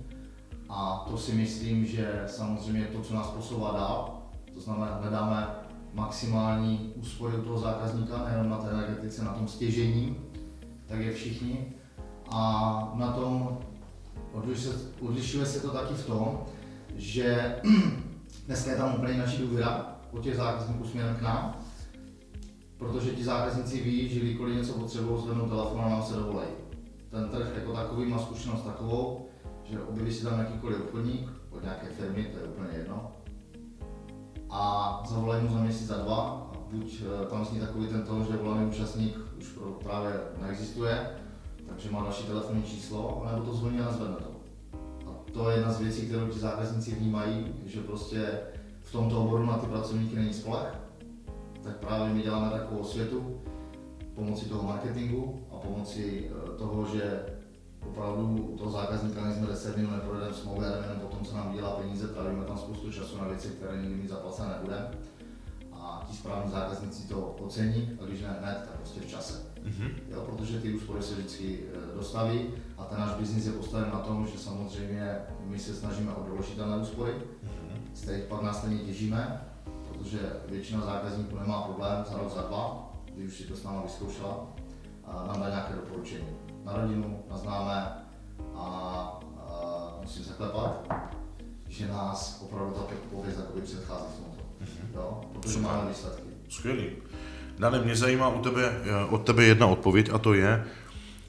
A 0.68 1.06
to 1.10 1.18
si 1.18 1.32
myslím, 1.32 1.86
že 1.86 2.24
samozřejmě 2.26 2.84
to, 2.84 3.00
co 3.00 3.14
nás 3.14 3.26
posouvá 3.26 3.72
dál, 3.72 4.22
to 4.54 4.60
znamená, 4.60 4.94
hledáme 4.94 5.48
maximální 5.92 6.92
úspory 6.96 7.36
u 7.36 7.42
toho 7.42 7.58
zákazníka, 7.58 8.24
nejenom 8.24 8.48
na 8.48 8.58
té 8.58 8.70
energetice, 8.70 9.24
na 9.24 9.32
tom 9.32 9.48
stěžení, 9.48 10.16
tak 10.88 11.00
jak 11.00 11.14
všichni. 11.14 11.72
A 12.30 12.92
na 12.94 13.12
tom 13.12 13.58
odlišuje 15.00 15.46
se 15.46 15.60
to 15.60 15.70
taky 15.70 15.94
v 15.94 16.06
tom, 16.06 16.38
že 16.96 17.56
dneska 18.46 18.70
je 18.70 18.76
tam 18.76 18.94
úplně 18.94 19.18
naší 19.18 19.42
důvěra 19.42 19.96
od 20.12 20.22
těch 20.22 20.36
zákazníků 20.36 20.84
směrem 20.84 21.16
k 21.16 21.22
nám, 21.22 21.56
protože 22.78 23.10
ti 23.10 23.24
zákazníci 23.24 23.80
ví, 23.80 24.08
že 24.08 24.20
kdykoliv 24.20 24.56
něco 24.56 24.72
potřebují, 24.72 25.22
zvednou 25.22 25.48
telefon 25.48 25.80
a 25.80 25.88
nám 25.88 26.02
se 26.02 26.16
dovolej. 26.16 26.48
Ten 27.10 27.28
trh 27.28 27.48
jako 27.54 27.72
takový 27.72 28.06
má 28.06 28.18
zkušenost 28.18 28.62
takovou, 28.62 29.28
že 29.64 29.80
objeví 29.80 30.12
si 30.12 30.24
tam 30.24 30.38
jakýkoliv 30.38 30.80
obchodník 30.80 31.30
od 31.50 31.62
nějaké 31.62 31.86
firmy, 31.86 32.24
to 32.24 32.38
je 32.38 32.44
úplně 32.44 32.78
jedno, 32.78 33.12
a 34.50 35.02
zavolají 35.08 35.44
mu 35.44 35.52
za 35.52 35.58
měsíc, 35.58 35.86
za 35.86 35.96
dva, 35.96 36.50
a 36.54 36.58
buď 36.72 37.02
eh, 37.02 37.26
tam 37.26 37.44
zní 37.44 37.60
takový 37.60 37.86
ten 37.86 38.02
tón, 38.02 38.26
že 38.30 38.36
volaný 38.36 38.66
účastník 38.66 39.27
už 39.38 39.58
právě 39.82 40.12
neexistuje, 40.42 41.10
takže 41.68 41.90
má 41.90 42.02
další 42.02 42.24
telefonní 42.24 42.62
číslo, 42.62 43.26
nebo 43.30 43.44
to 43.44 43.56
zvoní 43.56 43.80
a 43.80 43.84
nezvedne 43.84 44.16
to. 44.16 44.30
A 45.06 45.14
to 45.32 45.50
je 45.50 45.56
jedna 45.56 45.72
z 45.72 45.80
věcí, 45.80 46.06
kterou 46.06 46.26
ti 46.26 46.38
zákazníci 46.38 46.94
vnímají, 46.94 47.54
že 47.66 47.80
prostě 47.80 48.40
v 48.80 48.92
tomto 48.92 49.24
oboru 49.24 49.46
na 49.46 49.58
ty 49.58 49.66
pracovníky 49.66 50.16
není 50.16 50.34
spolech, 50.34 50.74
tak 51.62 51.76
právě 51.76 52.14
my 52.14 52.22
děláme 52.22 52.50
takovou 52.50 52.80
osvětu 52.80 53.40
pomocí 54.14 54.48
toho 54.48 54.62
marketingu 54.62 55.46
a 55.52 55.56
pomocí 55.56 56.24
eh, 56.26 56.58
toho, 56.58 56.86
že 56.86 57.26
opravdu 57.86 58.54
toho 58.58 58.70
zákazníka 58.70 59.24
nejsme 59.24 59.46
10 59.46 59.76
minut 59.76 59.90
neprovedeme 59.90 60.34
smlouvy 60.34 60.66
a 60.66 60.82
jdeme 60.82 61.00
potom, 61.00 61.24
co 61.24 61.36
nám 61.36 61.52
dělá 61.52 61.70
peníze, 61.70 62.08
trávíme 62.08 62.44
tam 62.44 62.58
spoustu 62.58 62.92
času 62.92 63.18
na 63.18 63.28
věci, 63.28 63.48
které 63.48 63.82
nikdy 63.82 63.94
mít 63.94 64.08
zaplacené 64.08 64.48
nebudeme. 64.48 64.90
A 65.88 66.04
ti 66.10 66.16
správní 66.16 66.52
zákazníci 66.52 67.08
to 67.08 67.20
ocení, 67.20 67.98
a 68.02 68.04
když 68.04 68.20
ne 68.20 68.36
hned, 68.40 68.58
tak 68.68 68.76
prostě 68.76 69.00
v 69.00 69.06
čase. 69.06 69.42
Mm-hmm. 69.64 69.90
Jo, 70.08 70.22
protože 70.26 70.60
ty 70.60 70.74
úspory 70.74 71.02
se 71.02 71.14
vždycky 71.14 71.60
eh, 71.74 71.96
dostaví 71.96 72.46
a 72.78 72.84
ten 72.84 73.00
náš 73.00 73.14
biznis 73.14 73.46
je 73.46 73.52
postaven 73.52 73.90
na 73.92 73.98
tom, 73.98 74.26
že 74.26 74.38
samozřejmě 74.38 75.18
my 75.44 75.58
se 75.58 75.74
snažíme 75.74 76.12
o 76.12 76.28
doložitelné 76.28 76.76
úspory, 76.76 77.12
mm-hmm. 77.12 77.78
z 77.94 78.00
kterých 78.00 78.24
pak 78.24 78.42
následně 78.42 78.78
těžíme, 78.78 79.44
protože 79.88 80.18
většina 80.48 80.86
zákazníků 80.86 81.36
nemá 81.36 81.62
problém 81.62 82.04
za 82.10 82.18
rok, 82.18 82.34
za 82.34 82.42
dva, 82.42 82.92
když 83.14 83.26
už 83.26 83.36
si 83.38 83.44
to 83.44 83.56
s 83.56 83.64
náma 83.64 83.82
vyzkoušela, 83.82 84.46
a 85.04 85.26
nám 85.26 85.40
dá 85.40 85.48
nějaké 85.48 85.74
doporučení 85.74 86.28
na 86.64 86.76
rodinu, 86.76 87.22
na 87.30 87.36
známé 87.36 88.04
a, 88.54 89.20
a 89.36 89.98
musím 90.00 90.24
zaklepat, 90.24 90.88
že 91.68 91.88
nás 91.88 92.42
opravdu 92.42 92.74
ta 92.74 92.82
pověst 93.10 93.40
předchází 93.64 94.04
v 94.14 94.24
tomto, 94.24 94.37
mm-hmm. 94.62 94.94
jo, 94.94 95.20
protože 95.32 95.58
výsledky. 95.88 96.22
Skvělý. 96.48 96.84
Dane, 97.58 97.80
mě 97.80 97.96
zajímá 97.96 98.28
u 98.28 98.42
tebe, 98.42 98.62
eh, 98.62 99.04
od 99.10 99.18
tebe 99.18 99.44
jedna 99.44 99.66
odpověď 99.66 100.10
a 100.12 100.18
to 100.18 100.34
je, 100.34 100.64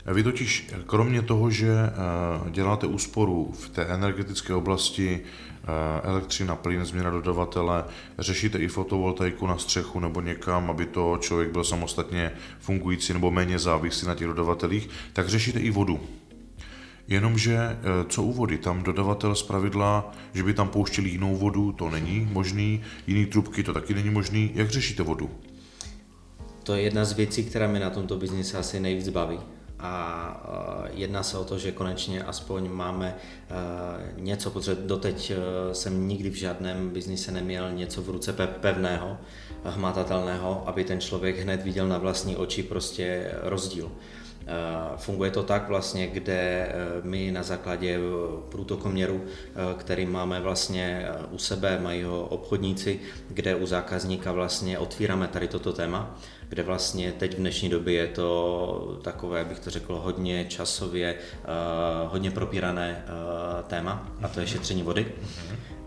vy 0.06 0.24
totiž 0.24 0.74
kromě 0.86 1.22
toho, 1.22 1.52
že 1.52 1.70
eh, 1.70 2.52
děláte 2.52 2.88
úsporu 2.88 3.52
v 3.60 3.70
té 3.70 3.86
energetické 3.86 4.54
oblasti, 4.54 5.22
eh, 5.24 5.68
elektřina, 6.04 6.56
plyn, 6.56 6.86
změna 6.86 7.10
dodavatele, 7.10 7.84
řešíte 8.20 8.58
i 8.58 8.68
fotovoltaiku 8.68 9.48
na 9.48 9.58
střechu 9.58 10.00
nebo 10.00 10.22
někam, 10.22 10.70
aby 10.70 10.86
to 10.86 11.18
člověk 11.22 11.52
byl 11.52 11.64
samostatně 11.64 12.32
fungující 12.60 13.14
nebo 13.14 13.32
méně 13.32 13.60
závislý 13.60 14.08
na 14.08 14.16
těch 14.16 14.28
dodavatelích, 14.28 14.90
tak 15.14 15.30
řešíte 15.30 15.60
i 15.60 15.70
vodu. 15.70 16.00
Jenomže 17.10 17.58
co 18.10 18.24
u 18.24 18.34
vody, 18.34 18.58
tam 18.58 18.84
dodavatel 18.84 19.36
z 19.36 19.44
pravidla, 19.44 20.14
že 20.34 20.44
by 20.44 20.54
tam 20.54 20.70
pouštěli 20.70 21.10
jinou 21.10 21.36
vodu, 21.36 21.72
to 21.72 21.90
není 21.90 22.30
možný, 22.32 22.82
jiný 23.08 23.26
trubky, 23.26 23.64
to 23.64 23.74
taky 23.74 23.94
není 23.94 24.10
možný. 24.10 24.52
Jak 24.54 24.70
řešíte 24.70 25.04
vodu? 25.04 25.30
To 26.64 26.74
je 26.74 26.82
jedna 26.82 27.06
z 27.06 27.14
věcí, 27.14 27.44
která 27.44 27.68
mi 27.68 27.80
na 27.80 27.90
tomto 27.90 28.18
biznise 28.18 28.58
asi 28.58 28.80
nejvíc 28.80 29.10
baví. 29.10 29.40
A 29.80 30.88
jedná 30.94 31.24
se 31.24 31.38
o 31.38 31.44
to, 31.44 31.58
že 31.58 31.72
konečně 31.72 32.24
aspoň 32.24 32.70
máme 32.72 33.16
něco, 34.18 34.52
protože 34.52 34.76
doteď 34.76 35.32
jsem 35.72 36.08
nikdy 36.08 36.30
v 36.30 36.36
žádném 36.36 36.90
biznise 36.90 37.32
neměl 37.32 37.72
něco 37.72 38.02
v 38.02 38.10
ruce 38.10 38.34
pevného, 38.34 39.18
hmatatelného, 39.64 40.64
aby 40.66 40.84
ten 40.84 41.00
člověk 41.00 41.40
hned 41.40 41.64
viděl 41.64 41.88
na 41.88 41.98
vlastní 41.98 42.36
oči 42.36 42.64
prostě 42.64 43.32
rozdíl. 43.44 43.92
Funguje 44.96 45.32
to 45.32 45.44
tak 45.44 45.68
vlastně, 45.68 46.08
kde 46.08 46.72
my 47.04 47.32
na 47.32 47.44
základě 47.44 48.00
průtokoměru, 48.50 49.24
který 49.78 50.06
máme 50.06 50.40
vlastně 50.40 51.08
u 51.32 51.38
sebe, 51.38 51.80
mají 51.82 52.04
ho 52.04 52.26
obchodníci, 52.26 53.00
kde 53.30 53.56
u 53.56 53.66
zákazníka 53.66 54.32
vlastně 54.32 54.80
otvíráme 54.80 55.28
tady 55.28 55.48
toto 55.48 55.74
téma 55.74 56.18
kde 56.50 56.64
vlastně 56.64 57.12
teď 57.12 57.34
v 57.34 57.38
dnešní 57.38 57.70
době 57.70 57.94
je 57.94 58.08
to 58.08 59.00
takové, 59.04 59.46
bych 59.46 59.60
to 59.60 59.70
řekl, 59.70 59.96
hodně 59.96 60.46
časově, 60.46 61.16
hodně 62.08 62.32
propírané 62.32 63.06
téma, 63.68 64.08
a 64.22 64.28
to 64.28 64.40
je 64.40 64.46
mhm. 64.46 64.54
šetření 64.54 64.84
vody. 64.84 65.06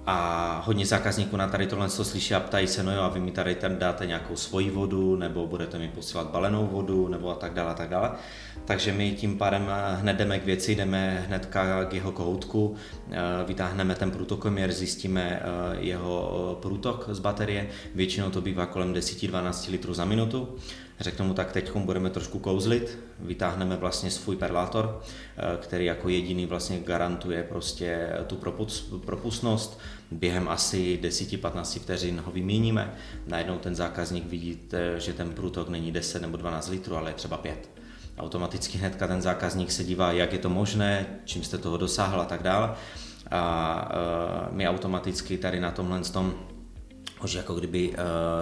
A 0.06 0.62
hodně 0.66 0.86
zákazníků 0.86 1.36
na 1.36 1.48
tady 1.48 1.66
tohle 1.66 1.88
co 1.88 2.04
slyší 2.04 2.34
a 2.34 2.40
ptají 2.40 2.66
se, 2.66 2.82
no 2.82 2.94
jo, 2.94 3.02
a 3.02 3.08
vy 3.08 3.20
mi 3.20 3.30
tady 3.30 3.54
tam 3.54 3.76
dáte 3.76 4.06
nějakou 4.06 4.36
svoji 4.36 4.70
vodu, 4.70 5.16
nebo 5.16 5.46
budete 5.46 5.78
mi 5.78 5.88
posílat 5.88 6.30
balenou 6.30 6.66
vodu, 6.66 7.08
nebo 7.08 7.30
a 7.30 7.34
tak 7.34 7.54
dále, 7.54 7.70
a 7.70 7.74
tak 7.74 7.88
dále. 7.88 8.10
Takže 8.64 8.92
my 8.92 9.12
tím 9.12 9.38
pádem 9.38 9.70
hned 9.94 10.16
jdeme 10.16 10.38
k 10.38 10.44
věci, 10.44 10.74
jdeme 10.74 11.24
hned 11.26 11.46
k 11.46 11.92
jeho 11.92 12.12
kohoutku, 12.12 12.74
eh, 13.10 13.16
vytáhneme 13.46 13.94
ten 13.94 14.10
průtokoměr, 14.10 14.72
zjistíme 14.72 15.42
jeho 15.78 16.58
průtok 16.62 17.06
z 17.08 17.18
baterie, 17.18 17.68
většinou 17.94 18.30
to 18.30 18.40
bývá 18.40 18.66
kolem 18.66 18.92
10-12 18.92 19.70
litrů 19.70 19.94
za 19.94 20.04
minutu 20.04 20.48
Řeknu 21.00 21.26
mu 21.26 21.34
tak, 21.34 21.52
teď 21.52 21.76
budeme 21.76 22.10
trošku 22.10 22.38
kouzlit, 22.38 22.98
vytáhneme 23.18 23.76
vlastně 23.76 24.10
svůj 24.10 24.36
perlátor, 24.36 25.00
eh, 25.36 25.42
který 25.60 25.84
jako 25.84 26.08
jediný 26.08 26.46
vlastně 26.46 26.80
garantuje 26.80 27.42
prostě 27.42 28.08
tu 28.26 28.36
propustnost. 28.98 29.80
Během 30.10 30.48
asi 30.48 30.98
10-15 31.02 31.80
vteřin 31.80 32.22
ho 32.24 32.32
vyměníme. 32.32 32.94
Najednou 33.26 33.58
ten 33.58 33.74
zákazník 33.74 34.26
vidí, 34.26 34.60
že 34.96 35.12
ten 35.12 35.30
průtok 35.30 35.68
není 35.68 35.92
10 35.92 36.22
nebo 36.22 36.36
12 36.36 36.68
litrů, 36.68 36.96
ale 36.96 37.10
je 37.10 37.14
třeba 37.14 37.36
5 37.36 37.70
automaticky 38.18 38.78
hnedka 38.78 39.06
ten 39.06 39.22
zákazník 39.22 39.70
se 39.70 39.84
dívá, 39.84 40.12
jak 40.12 40.32
je 40.32 40.38
to 40.38 40.50
možné, 40.50 41.06
čím 41.24 41.44
jste 41.44 41.58
toho 41.58 41.76
dosáhl 41.76 42.20
a 42.20 42.24
tak 42.24 42.42
dále. 42.42 42.74
A 43.30 43.92
my 44.50 44.68
automaticky 44.68 45.38
tady 45.38 45.60
na 45.60 45.70
tomhle 45.70 46.00
tom 46.00 46.34
že 47.24 47.38
jako 47.38 47.54
kdyby 47.54 47.94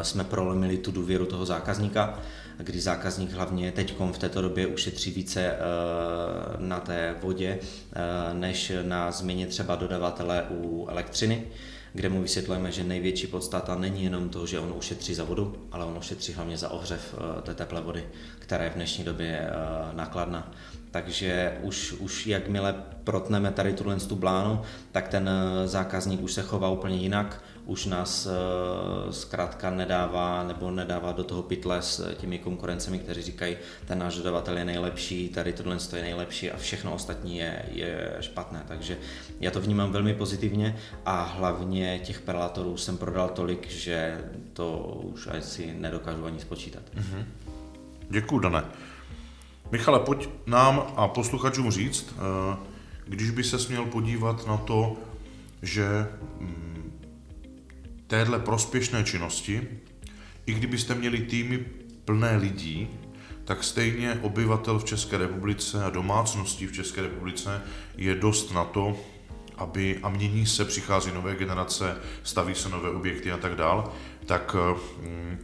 jsme 0.03 0.25
prolomili 0.25 0.79
tu 0.79 0.93
důvěru 0.93 1.27
toho 1.27 1.47
zákazníka, 1.47 2.19
kdy 2.62 2.81
zákazník 2.81 3.33
hlavně 3.33 3.73
teď 3.73 3.94
v 4.12 4.18
této 4.18 4.42
době 4.42 4.66
ušetří 4.66 5.11
více 5.11 5.53
uh, 5.53 6.66
na 6.66 6.81
té 6.81 7.14
vodě, 7.23 7.59
uh, 7.61 8.38
než 8.38 8.73
na 8.83 9.11
změně 9.11 9.46
třeba 9.46 9.77
dodavatele 9.77 10.46
u 10.51 10.87
elektřiny 10.90 11.46
kde 11.92 12.09
mu 12.09 12.23
vysvětlujeme, 12.23 12.73
že 12.73 12.85
největší 12.85 13.27
podstata 13.27 13.75
není 13.75 14.05
jenom 14.05 14.29
to, 14.29 14.46
že 14.46 14.59
on 14.59 14.75
ušetří 14.79 15.14
za 15.14 15.25
vodu, 15.25 15.68
ale 15.73 15.85
on 15.85 15.99
ušetří 15.99 16.33
hlavně 16.33 16.57
za 16.57 16.68
ohřev 16.68 17.14
té 17.42 17.55
teplé 17.55 17.81
vody, 17.81 18.05
která 18.38 18.64
je 18.64 18.70
v 18.70 18.75
dnešní 18.75 19.05
době 19.05 19.51
nákladná. 19.92 20.53
Takže 20.90 21.59
už, 21.62 21.92
už 21.92 22.27
jakmile 22.27 22.75
protneme 23.05 23.51
tady 23.51 23.73
tuhle 23.73 23.96
tu 23.96 24.16
blánu, 24.16 24.62
tak 24.92 25.09
ten 25.09 25.31
zákazník 25.64 26.23
už 26.23 26.33
se 26.33 26.42
chová 26.42 26.68
úplně 26.68 26.96
jinak, 26.96 27.42
už 27.64 27.87
nás 27.87 28.27
eh, 28.27 29.12
zkrátka 29.12 29.70
nedává 29.70 30.42
nebo 30.42 30.70
nedává 30.70 31.12
do 31.12 31.25
toho 31.25 31.42
pytle 31.42 31.83
s 31.83 32.14
těmi 32.14 32.38
konkurencemi, 32.38 32.99
kteří 32.99 33.23
říkají, 33.23 33.57
ten 33.87 33.99
náš 33.99 34.16
dodavatel 34.16 34.59
je 34.59 34.64
nejlepší, 34.64 35.29
tady 35.29 35.53
tohle 35.53 35.77
je 35.96 36.03
nejlepší 36.03 36.51
a 36.51 36.57
všechno 36.57 36.94
ostatní 36.94 37.38
je, 37.38 37.62
je 37.73 38.16
špatné. 38.20 38.64
Takže 38.68 38.99
já 39.40 39.51
to 39.51 39.61
vnímám 39.61 39.92
velmi 39.92 40.14
pozitivně 40.14 40.77
a 41.07 41.23
hlavně 41.23 41.99
těch 41.99 42.20
perlatorů 42.20 42.77
jsem 42.77 42.99
prodal 42.99 43.29
tolik, 43.29 43.70
že 43.70 44.25
to 44.53 44.79
už 45.03 45.27
asi 45.27 45.75
nedokážu 45.79 46.27
ani 46.27 46.40
spočítat. 46.40 46.83
Mm-hmm. 46.94 47.25
Děkuji, 48.11 48.38
Dané. 48.38 48.64
Michale, 49.70 50.01
pojď 50.01 50.29
nám 50.46 50.83
a 50.96 51.09
posluchačům 51.09 51.70
říct, 51.70 52.14
eh, 52.16 52.57
když 53.07 53.31
by 53.31 53.44
se 53.44 53.59
směl 53.59 53.85
podívat 53.85 54.46
na 54.46 54.57
to, 54.57 54.96
že 55.62 56.07
mm, 56.40 56.69
téhle 58.11 58.38
prospěšné 58.38 59.05
činnosti, 59.05 59.68
i 60.46 60.55
kdybyste 60.55 60.94
měli 60.94 61.18
týmy 61.18 61.64
plné 62.05 62.37
lidí, 62.37 62.88
tak 63.44 63.64
stejně 63.64 64.18
obyvatel 64.23 64.79
v 64.79 64.85
České 64.85 65.18
republice 65.18 65.85
a 65.85 65.90
domácností 65.90 66.66
v 66.66 66.73
České 66.73 67.03
republice 67.03 67.62
je 67.96 68.14
dost 68.14 68.55
na 68.55 68.64
to, 68.64 68.96
aby, 69.57 69.99
a 70.03 70.09
mění 70.09 70.46
se, 70.46 70.64
přichází 70.64 71.12
nové 71.12 71.35
generace, 71.35 71.96
staví 72.23 72.55
se 72.55 72.68
nové 72.68 72.90
objekty 72.90 73.33
a 73.33 73.37
tak 73.37 73.55
dál, 73.55 73.92
tak 74.27 74.57
mm, 75.03 75.38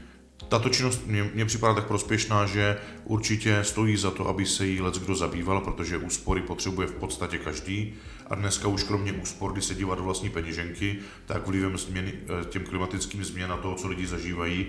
tato 0.49 0.69
činnost 0.69 1.07
mě, 1.07 1.31
mě 1.35 1.45
připadá 1.45 1.75
tak 1.75 1.87
prospěšná, 1.87 2.47
že 2.47 2.79
určitě 3.05 3.65
stojí 3.65 3.97
za 3.97 4.11
to, 4.11 4.29
aby 4.29 4.47
se 4.47 4.67
jí 4.67 4.81
let 4.81 4.99
kdo 4.99 5.15
zabýval, 5.15 5.61
protože 5.61 5.97
úspory 5.97 6.43
potřebuje 6.43 6.89
v 6.89 6.95
podstatě 6.95 7.39
každý. 7.39 7.95
A 8.31 8.35
dneska 8.35 8.69
už 8.69 8.83
kromě 8.83 9.13
úspor, 9.13 9.53
kdy 9.53 9.63
se 9.63 9.75
dívat 9.75 9.99
do 9.99 10.05
vlastní 10.05 10.31
peněženky, 10.31 10.99
tak 11.27 11.47
vlivem 11.47 11.79
změny, 11.79 12.13
eh, 12.13 12.45
těm 12.45 12.65
klimatickým 12.65 13.25
změn 13.25 13.53
a 13.53 13.57
toho, 13.57 13.75
co 13.75 13.89
lidi 13.89 14.07
zažívají, 14.07 14.67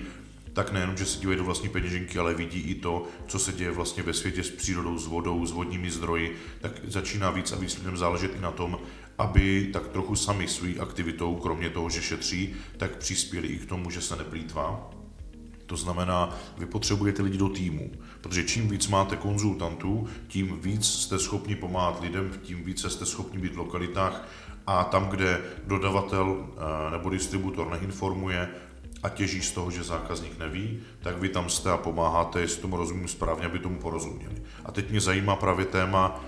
tak 0.54 0.72
nejenom, 0.72 0.98
že 0.98 1.06
se 1.06 1.20
dívají 1.20 1.38
do 1.38 1.44
vlastní 1.44 1.70
peněženky, 1.70 2.20
ale 2.20 2.34
vidí 2.34 2.60
i 2.60 2.76
to, 2.76 3.08
co 3.28 3.40
se 3.40 3.52
děje 3.52 3.72
vlastně 3.72 4.04
ve 4.04 4.14
světě 4.14 4.44
s 4.44 4.50
přírodou, 4.50 4.98
s 4.98 5.08
vodou, 5.08 5.46
s 5.46 5.52
vodními 5.52 5.92
zdroji, 5.92 6.38
tak 6.62 6.72
začíná 6.88 7.30
víc 7.30 7.52
a 7.52 7.56
víc 7.56 7.78
lidem 7.78 7.98
záležet 7.98 8.36
i 8.38 8.42
na 8.42 8.52
tom, 8.52 8.80
aby 9.18 9.70
tak 9.74 9.88
trochu 9.88 10.16
sami 10.16 10.48
svou 10.48 10.82
aktivitou, 10.82 11.36
kromě 11.36 11.70
toho, 11.70 11.90
že 11.90 12.02
šetří, 12.02 12.56
tak 12.78 12.98
přispěli 12.98 13.48
i 13.48 13.58
k 13.58 13.66
tomu, 13.66 13.90
že 13.90 14.02
se 14.02 14.16
neplýtvá 14.16 14.97
to 15.68 15.78
znamená, 15.78 16.38
vy 16.58 16.66
potřebujete 16.66 17.24
lidi 17.24 17.38
do 17.38 17.50
týmu, 17.50 17.92
protože 18.22 18.44
čím 18.44 18.70
víc 18.70 18.88
máte 18.88 19.16
konzultantů, 19.16 20.08
tím 20.28 20.60
víc 20.62 20.86
jste 20.86 21.20
schopni 21.20 21.56
pomáhat 21.56 22.02
lidem, 22.02 22.32
tím 22.44 22.64
více 22.64 22.90
jste 22.90 23.06
schopni 23.06 23.40
být 23.40 23.54
v 23.54 23.58
lokalitách 23.58 24.28
a 24.68 24.84
tam, 24.84 25.10
kde 25.10 25.42
dodavatel 25.68 26.38
eh, 26.38 26.92
nebo 26.92 27.10
distributor 27.10 27.72
neinformuje 27.72 28.50
a 29.04 29.10
těží 29.10 29.42
z 29.42 29.52
toho, 29.52 29.72
že 29.72 29.84
zákazník 29.84 30.40
neví, 30.40 30.80
tak 31.02 31.18
vy 31.18 31.30
tam 31.30 31.50
jste 31.50 31.72
a 31.72 31.78
pomáháte, 31.78 32.42
jestli 32.42 32.62
tomu 32.62 32.78
rozumím 32.78 33.08
správně, 33.08 33.46
aby 33.46 33.60
tomu 33.60 33.78
porozuměli. 33.78 34.36
A 34.66 34.72
teď 34.72 34.90
mě 34.90 35.02
zajímá 35.02 35.36
právě 35.36 35.66
téma, 35.66 36.24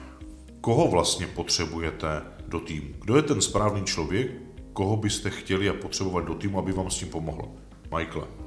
koho 0.62 0.88
vlastně 0.88 1.28
potřebujete 1.28 2.21
do 2.47 2.60
týmu. 2.60 2.88
Kdo 3.02 3.15
je 3.15 3.21
ten 3.21 3.41
správný 3.41 3.84
člověk, 3.84 4.32
koho 4.73 4.97
byste 4.97 5.30
chtěli 5.30 5.69
a 5.69 5.73
potřebovali 5.73 6.25
do 6.25 6.36
týmu, 6.36 6.60
aby 6.60 6.71
vám 6.71 6.89
s 6.89 6.97
tím 6.97 7.10
pomohlo? 7.10 7.56
Michael. 7.97 8.38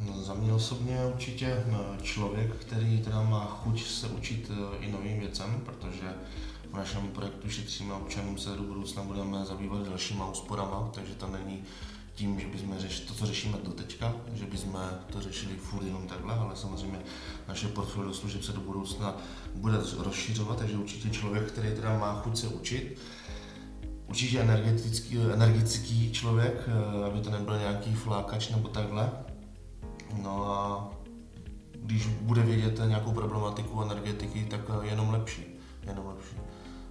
No, 0.00 0.22
za 0.22 0.34
mě 0.34 0.52
osobně 0.52 0.98
určitě 1.14 1.46
eh, 1.46 2.02
člověk, 2.02 2.56
který 2.56 3.00
teda 3.00 3.22
má 3.22 3.46
chuť 3.46 3.84
se 3.84 4.08
učit 4.08 4.50
eh, 4.50 4.84
i 4.84 4.92
novým 4.92 5.20
věcem, 5.20 5.62
protože 5.64 6.14
v 6.70 6.76
našem 6.76 7.08
projektu 7.08 7.50
šetříme 7.50 7.94
občanům 7.94 8.38
se 8.38 8.50
do 8.50 8.62
budoucna 8.62 9.02
budeme 9.02 9.44
zabývat 9.44 9.88
dalšíma 9.88 10.30
úsporama, 10.30 10.90
takže 10.94 11.14
to 11.14 11.26
není 11.26 11.62
tím, 12.14 12.40
že 12.40 12.46
bychom 12.46 12.78
řešili 12.78 13.08
to, 13.08 13.14
co 13.14 13.26
řešíme 13.26 13.58
do 13.64 13.70
teďka, 13.70 14.14
že 14.34 14.46
bychom 14.46 14.80
to 15.12 15.20
řešili 15.20 15.56
furt 15.56 15.84
jenom 15.84 16.06
takhle, 16.06 16.34
ale 16.34 16.56
samozřejmě 16.56 16.98
naše 17.48 17.68
portfolio 17.68 18.14
služeb 18.14 18.42
se 18.42 18.52
do 18.52 18.60
budoucna 18.60 19.16
bude 19.54 19.78
rozšířovat, 19.98 20.58
takže 20.58 20.76
určitě 20.76 21.10
člověk, 21.10 21.52
který 21.52 21.74
teda 21.74 21.98
má 21.98 22.20
chuť 22.20 22.36
se 22.36 22.48
učit, 22.48 22.98
určitě 24.08 24.40
energetický, 24.40 25.18
energický 25.32 26.12
člověk, 26.12 26.68
eh, 26.68 27.04
aby 27.04 27.20
to 27.20 27.30
nebyl 27.30 27.58
nějaký 27.58 27.94
flákač 27.94 28.48
nebo 28.48 28.68
takhle, 28.68 29.10
No 30.22 30.52
a 30.52 30.90
když 31.72 32.06
bude 32.06 32.42
vědět 32.42 32.80
nějakou 32.86 33.12
problematiku 33.12 33.82
energetiky, 33.82 34.46
tak 34.50 34.60
jenom 34.82 35.10
lepší. 35.10 35.44
Jenom 35.86 36.06
lepší. 36.06 36.36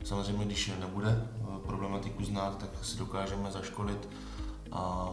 Samozřejmě, 0.04 0.45
když 0.45 0.71
nebude 0.80 1.10
eh, 1.10 1.43
problematiku 1.65 2.23
znát, 2.23 2.58
tak 2.58 2.69
si 2.82 2.97
dokážeme 2.97 3.51
zaškolit 3.51 4.10
a 4.71 5.10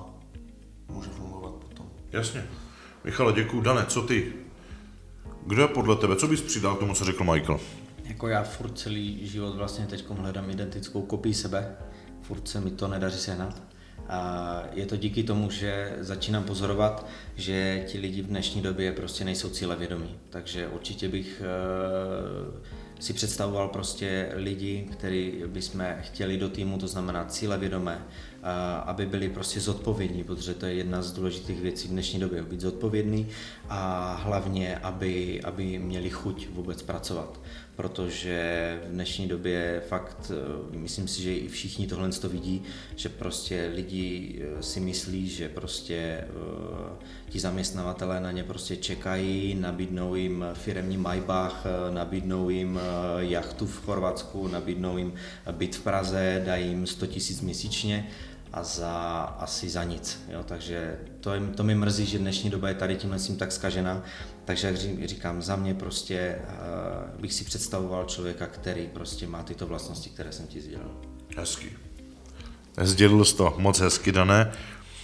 může 0.89 1.11
fungovat 1.11 1.55
potom. 1.55 1.87
Jasně. 2.13 2.45
Michale, 3.05 3.33
děkuji. 3.33 3.61
Dane, 3.61 3.87
co 3.87 4.03
ty? 4.03 4.33
Kdo 5.47 5.63
je 5.63 5.69
podle 5.69 5.97
tebe? 5.97 6.17
Co 6.17 6.29
bys 6.29 6.41
přidal 6.41 6.77
k 6.77 6.79
tomu, 6.79 6.95
co 6.95 7.05
řekl 7.05 7.25
Michael? 7.25 7.61
Jako 8.05 8.29
já 8.29 8.43
furt 8.43 8.79
celý 8.79 9.27
život 9.27 9.57
vlastně 9.57 9.87
teď 9.87 10.11
hledám 10.11 10.51
identickou 10.51 11.03
kopii 11.03 11.35
sebe. 11.35 11.77
Furt 12.23 12.49
se 12.49 12.61
mi 12.61 12.71
to 12.71 12.89
nedaří 12.89 13.19
sehnat. 13.19 13.63
A 14.09 14.63
je 14.73 14.87
to 14.87 14.97
díky 14.97 15.23
tomu, 15.23 15.51
že 15.51 15.97
začínám 16.01 16.45
pozorovat, 16.45 17.07
že 17.37 17.85
ti 17.87 17.99
lidi 17.99 18.23
v 18.23 18.27
dnešní 18.27 18.63
době 18.63 18.93
prostě 18.93 19.25
nejsou 19.25 19.51
cílevědomí. 19.51 20.15
Takže 20.31 20.69
určitě 20.69 21.09
bych 21.09 21.43
eh, 21.45 22.83
si 23.03 23.13
představoval 23.13 23.69
prostě 23.69 24.29
lidi, 24.35 24.89
který 24.93 25.43
bychom 25.47 25.85
chtěli 26.01 26.39
do 26.39 26.49
týmu, 26.49 26.79
to 26.79 26.89
znamená 26.89 27.25
cílevědomé, 27.25 28.07
aby 28.85 29.07
byli 29.07 29.29
prostě 29.29 29.61
zodpovědní, 29.61 30.25
protože 30.25 30.55
to 30.55 30.67
je 30.67 30.75
jedna 30.75 31.03
z 31.03 31.13
důležitých 31.13 31.61
věcí 31.61 31.89
v 31.89 31.91
dnešní 31.91 32.21
době, 32.21 32.43
být 32.43 32.61
zodpovědný 32.61 33.27
a 33.75 34.15
hlavně, 34.23 34.77
aby, 34.77 35.41
aby 35.45 35.79
měli 35.79 36.11
chuť 36.11 36.49
vůbec 36.49 36.83
pracovat. 36.83 37.41
Protože 37.77 38.81
v 38.87 38.93
dnešní 38.93 39.29
době 39.29 39.83
fakt, 39.89 40.33
eh, 40.35 40.79
myslím 40.79 41.09
si, 41.09 41.23
že 41.23 41.35
i 41.35 41.49
všichni 41.49 41.87
tohle 41.87 42.09
to 42.09 42.29
vidí, 42.29 42.63
že 42.97 43.09
prostě 43.09 43.71
lidi 43.75 44.39
eh, 44.43 44.63
si 44.63 44.81
myslí, 44.81 45.29
že 45.29 45.49
prostě 45.49 45.97
eh, 45.97 46.29
ti 47.29 47.41
zaměstnavatelé 47.41 48.21
na 48.21 48.31
ně 48.33 48.45
prostě 48.45 48.77
čekají, 48.77 49.55
nabídnou 49.55 50.15
jim 50.15 50.45
firemní 50.55 50.97
Maybach, 50.97 51.67
nabídnou 51.91 52.51
jim 52.51 52.81
jachtu 53.19 53.67
v 53.67 53.85
Chorvatsku, 53.85 54.49
nabídnou 54.49 54.99
jim 54.99 55.13
byt 55.53 55.77
v 55.77 55.83
Praze, 55.83 56.43
dají 56.47 56.69
jim 56.69 56.87
100 56.87 57.07
tisíc 57.07 57.41
měsíčně 57.41 58.09
a 58.53 58.63
za, 58.63 59.21
asi 59.39 59.69
za 59.69 59.85
nic. 59.85 60.25
Jo? 60.29 60.43
Takže 60.45 60.99
to, 61.21 61.35
je, 61.35 61.41
to 61.41 61.65
mi 61.65 61.75
mrzí, 61.75 62.07
že 62.07 62.19
dnešní 62.19 62.51
doba 62.51 62.69
je 62.69 62.75
tady 62.75 62.97
tímhle 62.97 63.19
tím 63.19 63.37
tak 63.37 63.53
skažena. 63.53 64.03
Takže 64.45 64.67
jak 64.67 65.09
říkám, 65.09 65.43
za 65.43 65.57
mě 65.57 65.75
prostě 65.75 66.39
uh, 66.39 67.21
bych 67.21 67.35
si 67.35 67.45
představoval 67.45 68.05
člověka, 68.05 68.47
který 68.47 68.87
prostě 68.87 69.27
má 69.27 69.43
tyto 69.43 69.67
vlastnosti, 69.67 70.11
které 70.11 70.33
jsem 70.33 70.47
ti 70.47 70.61
sdělil. 70.61 70.91
Hezky. 71.37 71.73
Sdělil 72.81 73.25
jsi 73.25 73.37
to 73.37 73.55
moc 73.59 73.81
hezky, 73.81 74.13
Dané. 74.13 74.53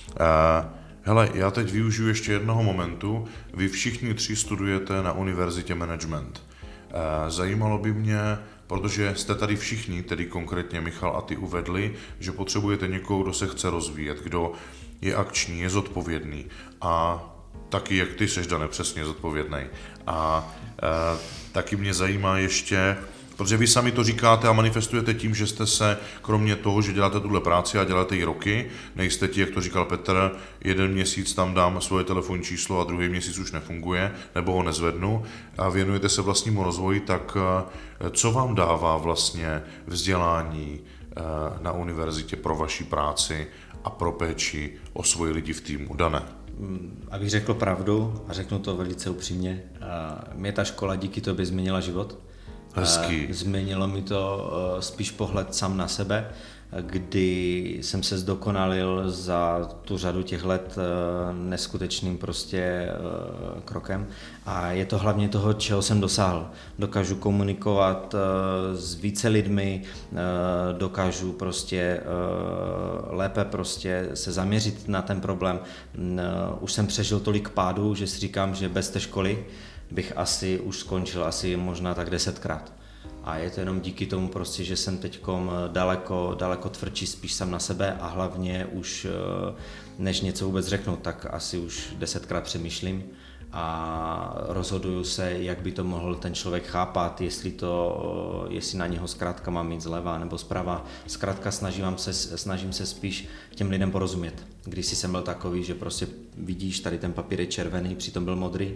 Uh, 0.09 0.67
hele, 1.03 1.31
já 1.35 1.51
teď 1.51 1.73
využiju 1.73 2.09
ještě 2.09 2.33
jednoho 2.33 2.63
momentu. 2.63 3.29
Vy 3.55 3.69
všichni 3.69 4.15
tři 4.15 4.37
studujete 4.37 5.03
na 5.03 5.13
univerzitě 5.13 5.75
management. 5.75 6.43
Uh, 6.43 7.31
zajímalo 7.31 7.79
by 7.79 7.93
mě, 7.93 8.39
protože 8.69 9.15
jste 9.17 9.35
tady 9.35 9.57
všichni, 9.57 10.03
tedy 10.03 10.27
konkrétně 10.27 10.81
Michal 10.81 11.17
a 11.17 11.21
ty 11.21 11.37
uvedli, 11.37 11.95
že 12.21 12.33
potřebujete 12.33 12.89
někoho, 12.89 13.23
kdo 13.23 13.33
se 13.33 13.47
chce 13.47 13.71
rozvíjet, 13.71 14.23
kdo 14.23 14.53
je 15.01 15.15
akční, 15.15 15.61
je 15.61 15.71
zodpovědný 15.71 16.47
a 16.81 17.25
taky 17.69 17.97
jak 17.97 18.13
ty 18.13 18.29
seš, 18.29 18.47
Dane, 18.47 18.69
přesně 18.69 19.05
zodpovědný. 19.05 19.59
A 20.07 20.53
e, 20.83 21.19
taky 21.53 21.77
mě 21.77 21.95
zajímá 21.95 22.39
ještě 22.39 22.97
Protože 23.39 23.57
vy 23.57 23.67
sami 23.67 23.93
to 23.93 24.05
říkáte 24.05 24.49
a 24.49 24.53
manifestujete 24.53 25.15
tím, 25.15 25.35
že 25.35 25.47
jste 25.47 25.67
se, 25.67 25.99
kromě 26.23 26.57
toho, 26.57 26.83
že 26.83 26.93
děláte 26.93 27.21
tuhle 27.21 27.41
práci 27.41 27.79
a 27.79 27.85
děláte 27.85 28.17
ji 28.17 28.25
roky, 28.25 28.71
nejste 28.97 29.29
ti, 29.29 29.41
jak 29.41 29.51
to 29.51 29.61
říkal 29.61 29.85
Petr, 29.85 30.31
jeden 30.65 30.93
měsíc 30.93 31.35
tam 31.35 31.55
dám 31.55 31.81
svoje 31.81 32.05
telefonní 32.05 32.43
číslo 32.43 32.81
a 32.81 32.85
druhý 32.85 33.09
měsíc 33.09 33.39
už 33.39 33.53
nefunguje, 33.53 34.13
nebo 34.35 34.53
ho 34.53 34.63
nezvednu 34.63 35.23
a 35.59 35.69
věnujete 35.69 36.09
se 36.09 36.23
vlastnímu 36.23 36.65
rozvoji, 36.65 37.01
tak 37.01 37.37
eh, 37.37 38.11
co 38.11 38.33
vám 38.33 38.55
dává 38.55 38.97
vlastně 38.97 39.63
vzdělání 39.87 40.81
eh, 40.81 41.21
na 41.61 41.73
univerzitě 41.73 42.37
pro 42.37 42.57
vaši 42.57 42.85
práci 42.85 43.47
a 43.85 43.91
pro 43.91 44.13
péči 44.13 44.73
o 44.93 45.03
svoji 45.03 45.33
lidi 45.33 45.53
v 45.53 45.61
týmu? 45.61 45.95
Dané. 45.95 46.23
Mm, 46.59 47.09
abych 47.11 47.31
řekl 47.31 47.55
pravdu 47.55 48.25
a 48.29 48.33
řeknu 48.33 48.59
to 48.59 48.77
velice 48.77 49.11
upřímně, 49.11 49.63
mě 50.35 50.53
ta 50.53 50.65
škola 50.65 50.97
díky 50.97 51.21
tobě 51.21 51.47
změnila 51.47 51.81
život. 51.81 52.19
Hezký. 52.75 53.33
Změnilo 53.33 53.89
mi 53.89 54.03
to 54.03 54.51
spíš 54.81 55.11
pohled 55.11 55.55
sám 55.55 55.77
na 55.77 55.89
sebe, 55.89 56.31
kdy 56.81 57.79
jsem 57.83 58.03
se 58.03 58.19
zdokonalil 58.19 59.11
za 59.11 59.69
tu 59.85 59.99
řadu 59.99 60.23
těch 60.23 60.45
let 60.45 60.77
neskutečným 61.33 62.19
prostě 62.19 62.89
krokem 63.65 64.07
a 64.47 64.71
je 64.71 64.87
to 64.87 64.99
hlavně 64.99 65.29
toho, 65.29 65.53
čeho 65.53 65.83
jsem 65.83 66.01
dosáhl. 66.01 66.51
Dokážu 66.79 67.17
komunikovat 67.17 68.15
s 68.75 68.95
více 68.95 69.29
lidmi, 69.29 69.83
dokážu 70.79 71.33
prostě 71.33 72.01
lépe 73.11 73.45
prostě 73.45 74.09
se 74.15 74.33
zaměřit 74.33 74.89
na 74.89 75.03
ten 75.03 75.21
problém. 75.21 75.61
Už 76.61 76.73
jsem 76.73 76.87
přežil 76.87 77.21
tolik 77.21 77.49
pádů, 77.49 77.95
že 77.95 78.07
si 78.07 78.21
říkám, 78.21 78.55
že 78.55 78.69
bez 78.69 78.91
té 78.91 79.01
školy 79.01 79.45
bych 79.91 80.13
asi 80.17 80.61
už 80.61 80.79
skončil 80.79 81.25
asi 81.25 81.57
možná 81.57 81.95
tak 81.95 82.11
desetkrát. 82.11 82.73
A 83.25 83.37
je 83.37 83.51
to 83.51 83.61
jenom 83.61 83.81
díky 83.81 84.07
tomu 84.07 84.29
prostě, 84.29 84.65
že 84.65 84.77
jsem 84.77 84.99
teď 84.99 85.21
daleko, 85.69 86.35
daleko 86.39 86.69
tvrdší 86.69 87.07
spíš 87.07 87.33
sam 87.33 87.51
na 87.51 87.59
sebe 87.59 87.97
a 88.01 88.07
hlavně 88.07 88.67
už 88.67 89.07
než 89.99 90.21
něco 90.21 90.47
vůbec 90.47 90.67
řeknu, 90.67 90.97
tak 90.97 91.27
asi 91.31 91.59
už 91.59 91.95
desetkrát 91.99 92.45
přemýšlím 92.45 93.05
a 93.53 94.35
rozhoduju 94.49 95.05
se, 95.05 95.33
jak 95.33 95.61
by 95.61 95.73
to 95.73 95.85
mohl 95.85 96.15
ten 96.15 96.35
člověk 96.35 96.67
chápat, 96.67 97.21
jestli, 97.21 97.51
to, 97.51 98.47
jestli 98.49 98.79
na 98.79 98.87
něho 98.87 99.09
zkrátka 99.09 99.51
mám 99.51 99.69
mít 99.69 99.81
zleva 99.81 100.19
nebo 100.19 100.39
zprava. 100.39 100.85
Zkrátka 101.07 101.51
snažím 101.51 101.99
se, 101.99 102.13
snažím 102.13 102.73
se 102.73 102.87
spíš 102.87 103.29
těm 103.55 103.71
lidem 103.71 103.91
porozumět. 103.91 104.47
Když 104.69 104.87
jsem 104.87 105.11
byl 105.11 105.23
takový, 105.23 105.65
že 105.65 105.75
prostě 105.75 106.07
vidíš, 106.37 106.81
tady 106.81 106.99
ten 106.99 107.13
papír 107.13 107.41
je 107.41 107.47
červený, 107.47 107.97
přitom 107.97 108.25
byl 108.25 108.37
modrý 108.37 108.75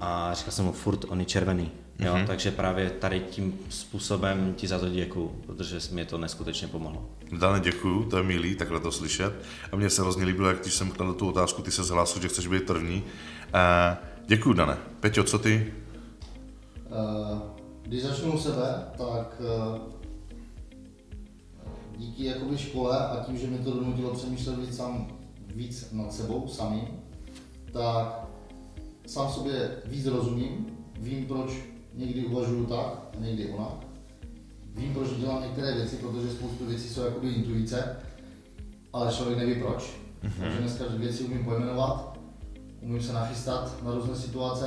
a 0.00 0.34
říkal 0.34 0.52
jsem 0.52 0.64
mu 0.64 0.72
furt, 0.72 1.04
on 1.08 1.20
je 1.20 1.26
červený. 1.26 1.70
Jo, 1.98 2.14
mm-hmm. 2.14 2.26
takže 2.26 2.50
právě 2.50 2.90
tady 2.90 3.20
tím 3.20 3.58
způsobem 3.68 4.54
ti 4.56 4.68
za 4.68 4.78
to 4.78 4.88
děkuju, 4.88 5.28
protože 5.46 5.78
mi 5.92 6.04
to 6.04 6.18
neskutečně 6.18 6.68
pomohlo. 6.68 7.08
Dane, 7.38 7.60
děkuju, 7.60 8.04
to 8.04 8.16
je 8.16 8.22
milý, 8.22 8.54
takhle 8.54 8.80
to 8.80 8.92
slyšet. 8.92 9.32
A 9.72 9.76
mně 9.76 9.90
se 9.90 10.02
hrozně 10.02 10.24
líbilo, 10.24 10.48
jak 10.48 10.60
když 10.60 10.74
jsem 10.74 10.90
kladl 10.90 11.14
tu 11.14 11.28
otázku, 11.28 11.62
ty 11.62 11.70
se 11.70 11.84
zhlásil, 11.84 12.22
že 12.22 12.28
chceš 12.28 12.46
být 12.46 12.66
první. 12.66 12.96
Uh, 12.96 13.96
děkuju, 14.26 14.54
Dane. 14.54 14.76
Peťo, 15.00 15.24
co 15.24 15.38
ty? 15.38 15.72
Uh, 16.90 17.38
když 17.82 18.02
začnu 18.02 18.32
u 18.32 18.38
sebe, 18.38 18.84
tak 18.98 19.42
uh, 19.70 19.78
díky 21.96 22.24
jakoby 22.24 22.58
škole 22.58 22.98
a 22.98 23.24
tím, 23.26 23.38
že 23.38 23.46
mi 23.46 23.58
to 23.58 23.70
donutilo 23.70 24.14
přemýšlet 24.14 24.58
víc, 24.58 24.76
sám, 24.76 25.17
víc 25.58 25.88
nad 25.92 26.12
sebou 26.12 26.48
samým, 26.48 26.88
tak 27.72 28.26
sám 29.06 29.32
sobě 29.32 29.70
víc 29.84 30.06
rozumím, 30.06 30.66
vím, 30.98 31.26
proč 31.26 31.50
někdy 31.94 32.24
uvažuju 32.24 32.66
tak 32.66 33.08
a 33.16 33.20
někdy 33.20 33.50
onak. 33.50 33.86
Vím, 34.74 34.94
proč 34.94 35.08
dělám 35.10 35.42
některé 35.42 35.74
věci, 35.74 35.96
protože 35.96 36.30
spoustu 36.30 36.66
věcí 36.66 36.88
jsou 36.88 37.04
jakoby 37.04 37.28
intuice, 37.28 37.96
ale 38.92 39.12
člověk 39.12 39.38
neví 39.38 39.54
proč. 39.54 39.82
Mm-hmm. 40.22 40.40
Takže 40.40 40.58
dneska 40.58 40.84
věci 40.96 41.24
umím 41.24 41.44
pojmenovat, 41.44 42.18
umím 42.80 43.02
se 43.02 43.12
nachystat 43.12 43.82
na 43.84 43.94
různé 43.94 44.16
situace. 44.16 44.66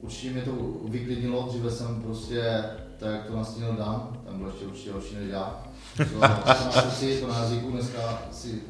Určitě 0.00 0.32
mě 0.32 0.42
to 0.42 0.52
vyklidnilo, 0.88 1.46
dříve 1.48 1.70
jsem 1.70 2.02
prostě, 2.02 2.64
tak 2.98 3.12
jak 3.12 3.26
to 3.26 3.36
nastínil 3.36 3.72
Dan, 3.72 4.22
tam 4.26 4.38
byl 4.38 4.48
ještě 4.48 4.66
určitě 4.66 4.92
horší 4.92 5.14
než 5.14 5.30
já. 5.30 5.64
To, 5.96 6.04
to 6.04 6.18
na 6.20 6.28
to 7.20 7.26
na 7.28 7.38
jazyku, 7.38 7.70
dneska 7.70 8.22
si 8.32 8.62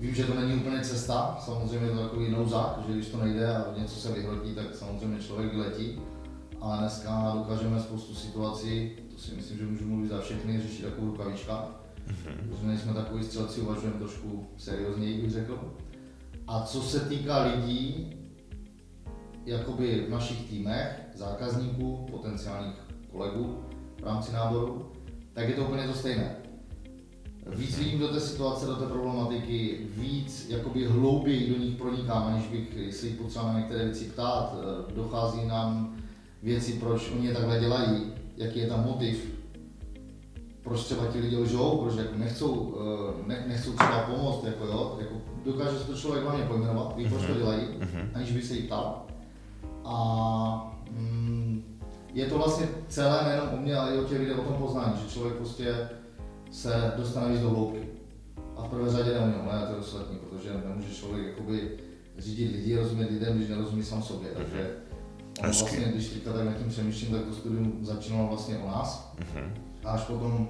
Vím, 0.00 0.14
že 0.14 0.24
to 0.24 0.34
není 0.34 0.54
úplně 0.54 0.80
cesta, 0.80 1.38
samozřejmě 1.44 1.86
je 1.86 1.94
to 1.94 2.02
takový 2.02 2.30
nouzák, 2.30 2.80
že 2.86 2.92
když 2.92 3.08
to 3.08 3.24
nejde 3.24 3.56
a 3.56 3.78
něco 3.78 4.00
se 4.00 4.12
vyhrotí, 4.12 4.54
tak 4.54 4.74
samozřejmě 4.74 5.18
člověk 5.18 5.52
vyletí. 5.52 6.00
Ale 6.60 6.78
dneska 6.78 7.32
dokážeme 7.34 7.80
spoustu 7.80 8.14
situací, 8.14 8.92
to 9.14 9.18
si 9.18 9.34
myslím, 9.34 9.58
že 9.58 9.66
můžu 9.66 9.86
mluvit 9.86 10.08
za 10.08 10.20
všechny, 10.20 10.60
řešit 10.60 10.84
jako 10.84 11.00
rukavička. 11.00 11.68
Mm-hmm. 12.08 12.52
Už 12.52 12.60
nejsme 12.62 12.94
takový 12.94 13.24
střelci, 13.24 13.60
uvažujeme 13.60 13.98
trošku 13.98 14.46
seriózněji, 14.56 15.22
bych 15.22 15.30
řekl. 15.30 15.74
A 16.46 16.62
co 16.62 16.82
se 16.82 17.00
týká 17.00 17.42
lidí, 17.42 18.12
jakoby 19.46 20.04
v 20.08 20.10
našich 20.10 20.50
týmech, 20.50 21.00
zákazníků, 21.14 22.06
potenciálních 22.10 22.74
kolegů 23.12 23.64
v 24.00 24.04
rámci 24.04 24.32
náboru, 24.32 24.92
tak 25.32 25.48
je 25.48 25.54
to 25.54 25.64
úplně 25.64 25.86
to 25.86 25.94
stejné 25.94 26.36
víc 27.56 27.78
vidím 27.78 27.98
do 27.98 28.08
té 28.08 28.20
situace, 28.20 28.66
do 28.66 28.76
té 28.76 28.86
problematiky, 28.86 29.78
víc 29.96 30.46
jakoby 30.48 30.86
hlouběji 30.86 31.50
do 31.50 31.58
nich 31.58 31.76
pronikám, 31.76 32.22
aniž 32.22 32.46
bych 32.46 32.94
se 32.94 33.06
jich 33.06 33.16
potřeboval 33.16 33.52
na 33.52 33.58
některé 33.58 33.84
věci 33.84 34.04
ptát. 34.04 34.56
Eh, 34.58 34.92
dochází 34.94 35.46
nám 35.46 35.96
věci, 36.42 36.72
proč 36.72 37.10
oni 37.10 37.26
je 37.26 37.34
takhle 37.34 37.60
dělají, 37.60 38.12
jaký 38.36 38.58
je 38.58 38.66
tam 38.66 38.84
motiv, 38.84 39.34
proč 40.62 40.84
třeba 40.84 41.06
ti 41.06 41.18
lidi 41.18 41.36
lžou, 41.36 41.78
proč 41.78 41.96
jako 41.96 42.18
nechcou, 42.18 42.76
eh, 42.80 43.28
ne, 43.28 43.44
nechcou 43.48 43.72
třeba 43.72 44.00
pomoct, 44.00 44.44
jako 44.44 44.66
jo, 44.66 44.96
jako 45.00 45.14
dokáže 45.44 45.78
se 45.78 45.84
to 45.84 45.94
člověk 45.94 46.24
hlavně 46.24 46.44
pojmenovat, 46.44 46.96
ví, 46.96 47.08
proč 47.08 47.22
to 47.22 47.32
mhm. 47.32 47.38
dělají, 47.38 47.62
mhm. 47.78 48.10
aniž 48.14 48.32
by 48.32 48.42
se 48.42 48.54
jich 48.54 48.64
ptal. 48.64 49.02
A 49.84 50.76
mm, 50.90 51.78
je 52.14 52.26
to 52.26 52.38
vlastně 52.38 52.68
celé 52.88 53.24
nejenom 53.24 53.48
o 53.54 53.56
mě, 53.56 53.76
ale 53.76 53.94
i 53.94 53.98
o 53.98 54.04
těch 54.04 54.18
lidech 54.18 54.38
o 54.38 54.42
tom 54.42 54.54
poznání, 54.54 54.92
že 55.04 55.14
člověk 55.14 55.34
prostě 55.34 55.88
se 56.50 56.92
dostane 56.96 57.32
víc 57.32 57.40
do 57.40 57.50
hloubky. 57.50 57.88
A 58.56 58.62
v 58.62 58.70
prvé 58.70 58.90
řadě 58.90 59.10
ne 59.10 59.20
o 59.20 59.26
něm, 59.26 59.48
ne 59.52 59.66
to 59.70 59.78
ostatní, 59.78 60.18
protože 60.18 60.50
nemůže 60.68 60.94
člověk 60.94 61.26
jakoby 61.26 61.70
řídit 62.18 62.52
lidi, 62.52 62.76
rozumět 62.76 63.10
lidem, 63.10 63.36
když 63.36 63.48
nerozumí 63.48 63.84
sám 63.84 64.02
sobě. 64.02 64.28
Mhm. 64.30 64.36
Takže 64.36 64.70
on 65.38 65.50
vlastně, 65.50 65.78
když 65.94 66.08
teďka 66.08 66.32
tak 66.32 66.44
nad 66.44 66.56
tím 66.56 66.68
přemýšlím, 66.68 67.12
tak 67.12 67.24
to 67.24 67.34
studium 67.34 67.78
začínalo 67.82 68.28
vlastně 68.28 68.58
o 68.58 68.66
nás. 68.66 69.14
Uh-huh. 69.18 69.50
A 69.84 69.90
až 69.90 70.00
potom, 70.00 70.48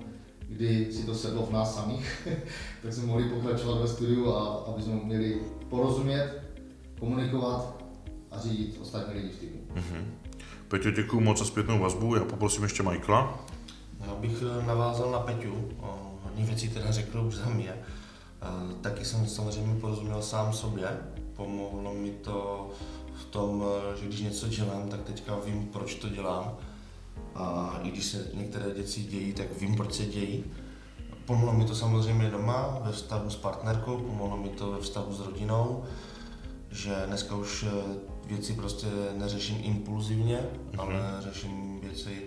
kdy 0.49 0.93
si 0.93 1.07
to 1.07 1.15
sedlo 1.15 1.47
v 1.47 1.53
nás 1.53 1.75
samých, 1.75 2.29
tak 2.83 2.93
jsme 2.93 3.07
mohli 3.07 3.25
pokračovat 3.25 3.81
ve 3.81 3.89
studiu 3.89 4.35
a 4.35 4.65
aby 4.73 4.83
jsme 4.83 4.95
měli 4.95 5.41
porozumět, 5.69 6.43
komunikovat 7.01 7.85
a 8.31 8.41
řídit 8.41 8.79
ostatní 8.83 9.15
lidi 9.15 9.29
v 9.29 9.39
týmu. 9.39 9.61
Uh-huh. 9.75 10.05
Peťo, 10.69 10.91
děkuji 10.91 11.21
moc 11.21 11.39
za 11.39 11.45
zpětnou 11.45 11.79
vazbu. 11.79 12.15
Já 12.15 12.25
poprosím 12.25 12.63
ještě 12.63 12.83
Michaela. 12.83 13.47
Já 14.09 14.14
bych 14.14 14.42
eh, 14.42 14.66
navázal 14.66 15.11
na 15.11 15.18
Peťu, 15.18 15.68
hodně 16.25 16.44
věcí 16.44 16.68
teda 16.68 16.92
řekl 16.92 17.21
už 17.21 17.35
za 17.35 17.49
mě. 17.49 17.71
Eh, 17.73 18.75
taky 18.81 19.05
jsem 19.05 19.27
samozřejmě 19.27 19.81
porozuměl 19.81 20.23
sám 20.23 20.53
sobě, 20.53 20.88
pomohlo 21.37 21.94
mi 21.94 22.11
to 22.11 22.71
v 23.14 23.25
tom, 23.25 23.64
eh, 23.66 23.97
že 24.01 24.07
když 24.07 24.21
něco 24.21 24.49
dělám, 24.49 24.88
tak 24.88 25.03
teďka 25.03 25.37
vím, 25.44 25.66
proč 25.66 25.94
to 25.94 26.09
dělám. 26.09 26.57
A 27.35 27.79
i 27.83 27.90
když 27.90 28.05
se 28.05 28.27
některé 28.35 28.75
věci 28.75 29.01
dějí, 29.03 29.33
tak 29.33 29.61
vím, 29.61 29.77
proč 29.77 29.94
se 29.94 30.05
dějí. 30.05 30.44
Pomohlo 31.25 31.53
mi 31.53 31.64
to 31.64 31.75
samozřejmě 31.75 32.31
doma, 32.31 32.79
ve 32.85 32.92
vztahu 32.92 33.31
s 33.31 33.37
partnerkou, 33.37 33.99
pomohlo 33.99 34.37
mi 34.37 34.49
to 34.49 34.73
ve 34.73 34.81
vztahu 34.81 35.14
s 35.14 35.21
rodinou, 35.21 35.85
že 36.71 37.03
dneska 37.07 37.37
už 37.37 37.64
věci 38.27 38.53
prostě 38.53 38.87
neřeším 39.16 39.59
impulzivně, 39.62 40.37
mm-hmm. 40.37 40.81
ale 40.81 41.01
řeším 41.21 41.81
věci 41.81 42.23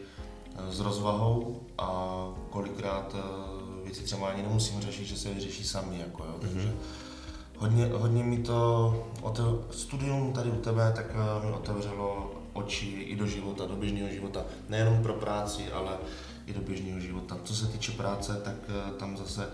s 0.70 0.80
rozvahou 0.80 1.62
a 1.78 2.28
kolikrát 2.50 3.16
eh, 3.16 3.84
věci 3.84 4.04
třeba 4.04 4.28
ani 4.28 4.44
nemusím 4.44 4.82
řešit, 4.82 5.06
že 5.06 5.18
se 5.18 5.34
vyřeší 5.34 5.64
sami. 5.64 6.00
Jako, 6.00 6.24
jo. 6.24 6.36
Takže 6.42 6.60
mm-hmm. 6.60 7.58
hodně, 7.58 7.86
hodně 7.86 8.24
mi 8.24 8.38
to, 8.38 8.96
to 9.36 9.66
studium 9.72 10.34
tady 10.34 10.52
u 10.52 10.62
tebe, 10.62 10.94
tak 10.96 11.06
eh, 11.10 11.46
mi 11.46 11.52
otevřelo 11.52 12.32
oči 12.54 12.86
i 12.86 13.16
do 13.16 13.28
života, 13.28 13.66
do 13.66 13.76
běžného 13.76 14.10
života. 14.10 14.46
Nejenom 14.70 15.04
pro 15.04 15.14
práci, 15.14 15.72
ale 15.72 15.98
i 16.46 16.54
do 16.54 16.62
běžného 16.62 17.00
života. 17.00 17.38
Co 17.44 17.56
se 17.56 17.68
týče 17.68 17.92
práce, 17.92 18.42
tak 18.44 18.56
eh, 18.68 18.92
tam 18.92 19.18
zase 19.18 19.50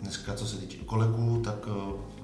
dneska, 0.00 0.34
co 0.34 0.46
se 0.46 0.56
týče 0.56 0.76
kolegů, 0.76 1.42
tak 1.44 1.68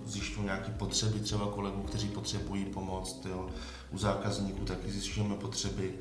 zjišťuju 0.05 0.45
nějaké 0.45 0.73
potřeby 0.73 1.21
třeba 1.21 1.47
kolegů, 1.47 1.83
kteří 1.83 2.09
potřebují 2.09 2.65
pomoc. 2.65 3.21
Jo. 3.29 3.49
U 3.91 3.99
zákazníků 3.99 4.65
taky 4.65 4.91
zjišťujeme 4.91 5.35
potřeby 5.35 5.95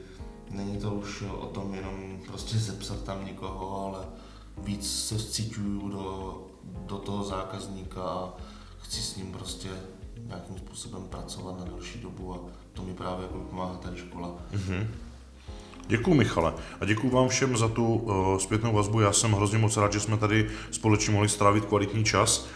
Není 0.56 0.78
to 0.78 0.92
už 0.92 1.24
o 1.40 1.46
tom 1.46 1.74
jenom 1.74 2.20
prostě 2.28 2.58
zepsat 2.58 3.04
tam 3.04 3.26
někoho, 3.26 3.86
ale 3.86 4.06
víc 4.58 5.06
se 5.08 5.20
cítuju 5.20 5.90
do, 5.90 6.38
do 6.64 6.98
toho 6.98 7.24
zákazníka 7.24 8.04
a 8.04 8.34
chci 8.82 9.02
s 9.02 9.16
ním 9.16 9.32
prostě 9.32 9.70
nějakým 10.28 10.58
způsobem 10.58 11.04
pracovat 11.04 11.60
na 11.60 11.66
další 11.66 12.00
dobu 12.00 12.34
a 12.34 12.40
to 12.74 12.84
mi 12.84 12.94
právě 12.94 13.24
jako 13.24 13.38
pomáhá 13.38 13.74
tady 13.74 13.98
škola. 13.98 14.36
Mm-hmm. 14.54 14.88
Děkuji 15.88 16.14
Michale 16.14 16.54
a 16.82 16.86
děkuji 16.86 17.10
vám 17.10 17.28
všem 17.28 17.58
za 17.58 17.68
tu 17.68 17.96
uh, 17.96 18.38
zpětnou 18.38 18.74
vazbu. 18.74 19.00
Já 19.00 19.14
jsem 19.14 19.32
hrozně 19.32 19.58
moc 19.58 19.78
rád, 19.78 19.94
že 19.94 20.00
jsme 20.00 20.18
tady 20.18 20.50
společně 20.72 21.14
mohli 21.14 21.30
strávit 21.30 21.66
kvalitní 21.66 22.06
čas 22.06 22.48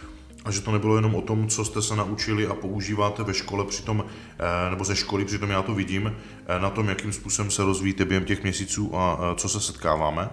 a 0.49 0.51
že 0.51 0.62
to 0.62 0.71
nebylo 0.71 0.95
jenom 0.95 1.15
o 1.15 1.21
tom, 1.21 1.47
co 1.47 1.65
jste 1.65 1.81
se 1.81 1.95
naučili 1.95 2.47
a 2.47 2.53
používáte 2.53 3.23
ve 3.23 3.33
škole, 3.33 3.65
přitom, 3.65 4.05
eh, 4.05 4.69
nebo 4.69 4.83
ze 4.83 4.95
školy, 4.95 5.25
přitom 5.25 5.49
já 5.49 5.62
to 5.62 5.75
vidím, 5.75 6.15
eh, 6.47 6.59
na 6.59 6.69
tom, 6.69 6.89
jakým 6.89 7.13
způsobem 7.13 7.51
se 7.51 7.63
rozvíjíte 7.63 8.05
během 8.05 8.25
těch 8.25 8.43
měsíců 8.43 8.95
a 8.95 9.19
eh, 9.21 9.35
co 9.35 9.49
se 9.49 9.62
setkáváme. 9.62 10.29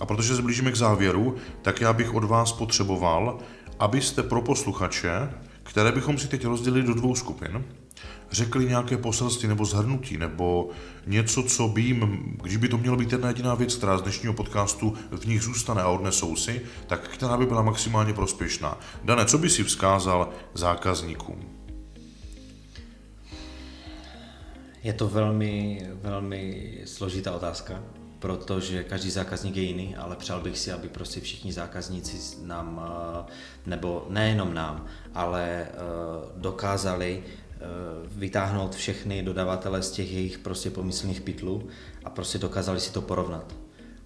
A 0.00 0.06
protože 0.06 0.36
se 0.36 0.42
blížíme 0.42 0.72
k 0.72 0.76
závěru, 0.76 1.36
tak 1.62 1.80
já 1.80 1.92
bych 1.92 2.14
od 2.14 2.24
vás 2.24 2.52
potřeboval, 2.52 3.38
abyste 3.78 4.22
pro 4.22 4.42
posluchače, 4.42 5.30
které 5.62 5.92
bychom 5.92 6.18
si 6.18 6.28
teď 6.28 6.44
rozdělili 6.44 6.86
do 6.86 6.94
dvou 6.94 7.14
skupin, 7.14 7.64
řekli 8.30 8.64
nějaké 8.66 8.96
poselství 8.96 9.48
nebo 9.48 9.64
zhrnutí, 9.64 10.18
nebo 10.18 10.70
něco, 11.06 11.42
co 11.42 11.68
by 11.68 11.82
jim, 11.82 12.24
když 12.42 12.56
by 12.56 12.68
to 12.68 12.78
mělo 12.78 12.96
být 12.96 13.12
jedna 13.12 13.28
jediná 13.28 13.54
věc, 13.54 13.74
která 13.74 13.98
z 13.98 14.02
dnešního 14.02 14.34
podcastu 14.34 14.96
v 15.10 15.26
nich 15.26 15.42
zůstane 15.42 15.82
a 15.82 15.88
odnesou 15.88 16.36
si, 16.36 16.60
tak 16.86 17.08
která 17.08 17.36
by 17.36 17.46
byla 17.46 17.62
maximálně 17.62 18.12
prospěšná. 18.12 18.78
Dane, 19.04 19.24
co 19.24 19.38
by 19.38 19.50
si 19.50 19.64
vzkázal 19.64 20.28
zákazníkům? 20.54 21.60
Je 24.82 24.92
to 24.92 25.08
velmi, 25.08 25.82
velmi 26.02 26.72
složitá 26.84 27.32
otázka, 27.32 27.82
protože 28.18 28.84
každý 28.84 29.10
zákazník 29.10 29.56
je 29.56 29.62
jiný, 29.62 29.96
ale 29.96 30.16
přál 30.16 30.40
bych 30.40 30.58
si, 30.58 30.72
aby 30.72 30.88
prostě 30.88 31.20
všichni 31.20 31.52
zákazníci 31.52 32.46
nám, 32.46 32.80
eh, 32.84 33.32
nebo 33.66 34.06
nejenom 34.08 34.54
nám, 34.54 34.86
ale 35.14 35.42
eh, 35.44 35.76
dokázali 36.36 37.22
vytáhnout 38.06 38.74
všechny 38.74 39.22
dodavatele 39.22 39.82
z 39.82 39.90
těch 39.90 40.12
jejich 40.12 40.38
prostě 40.38 40.70
pomyslných 40.70 41.20
pytlů 41.20 41.68
a 42.04 42.10
prostě 42.10 42.38
dokázali 42.38 42.80
si 42.80 42.92
to 42.92 43.02
porovnat. 43.02 43.54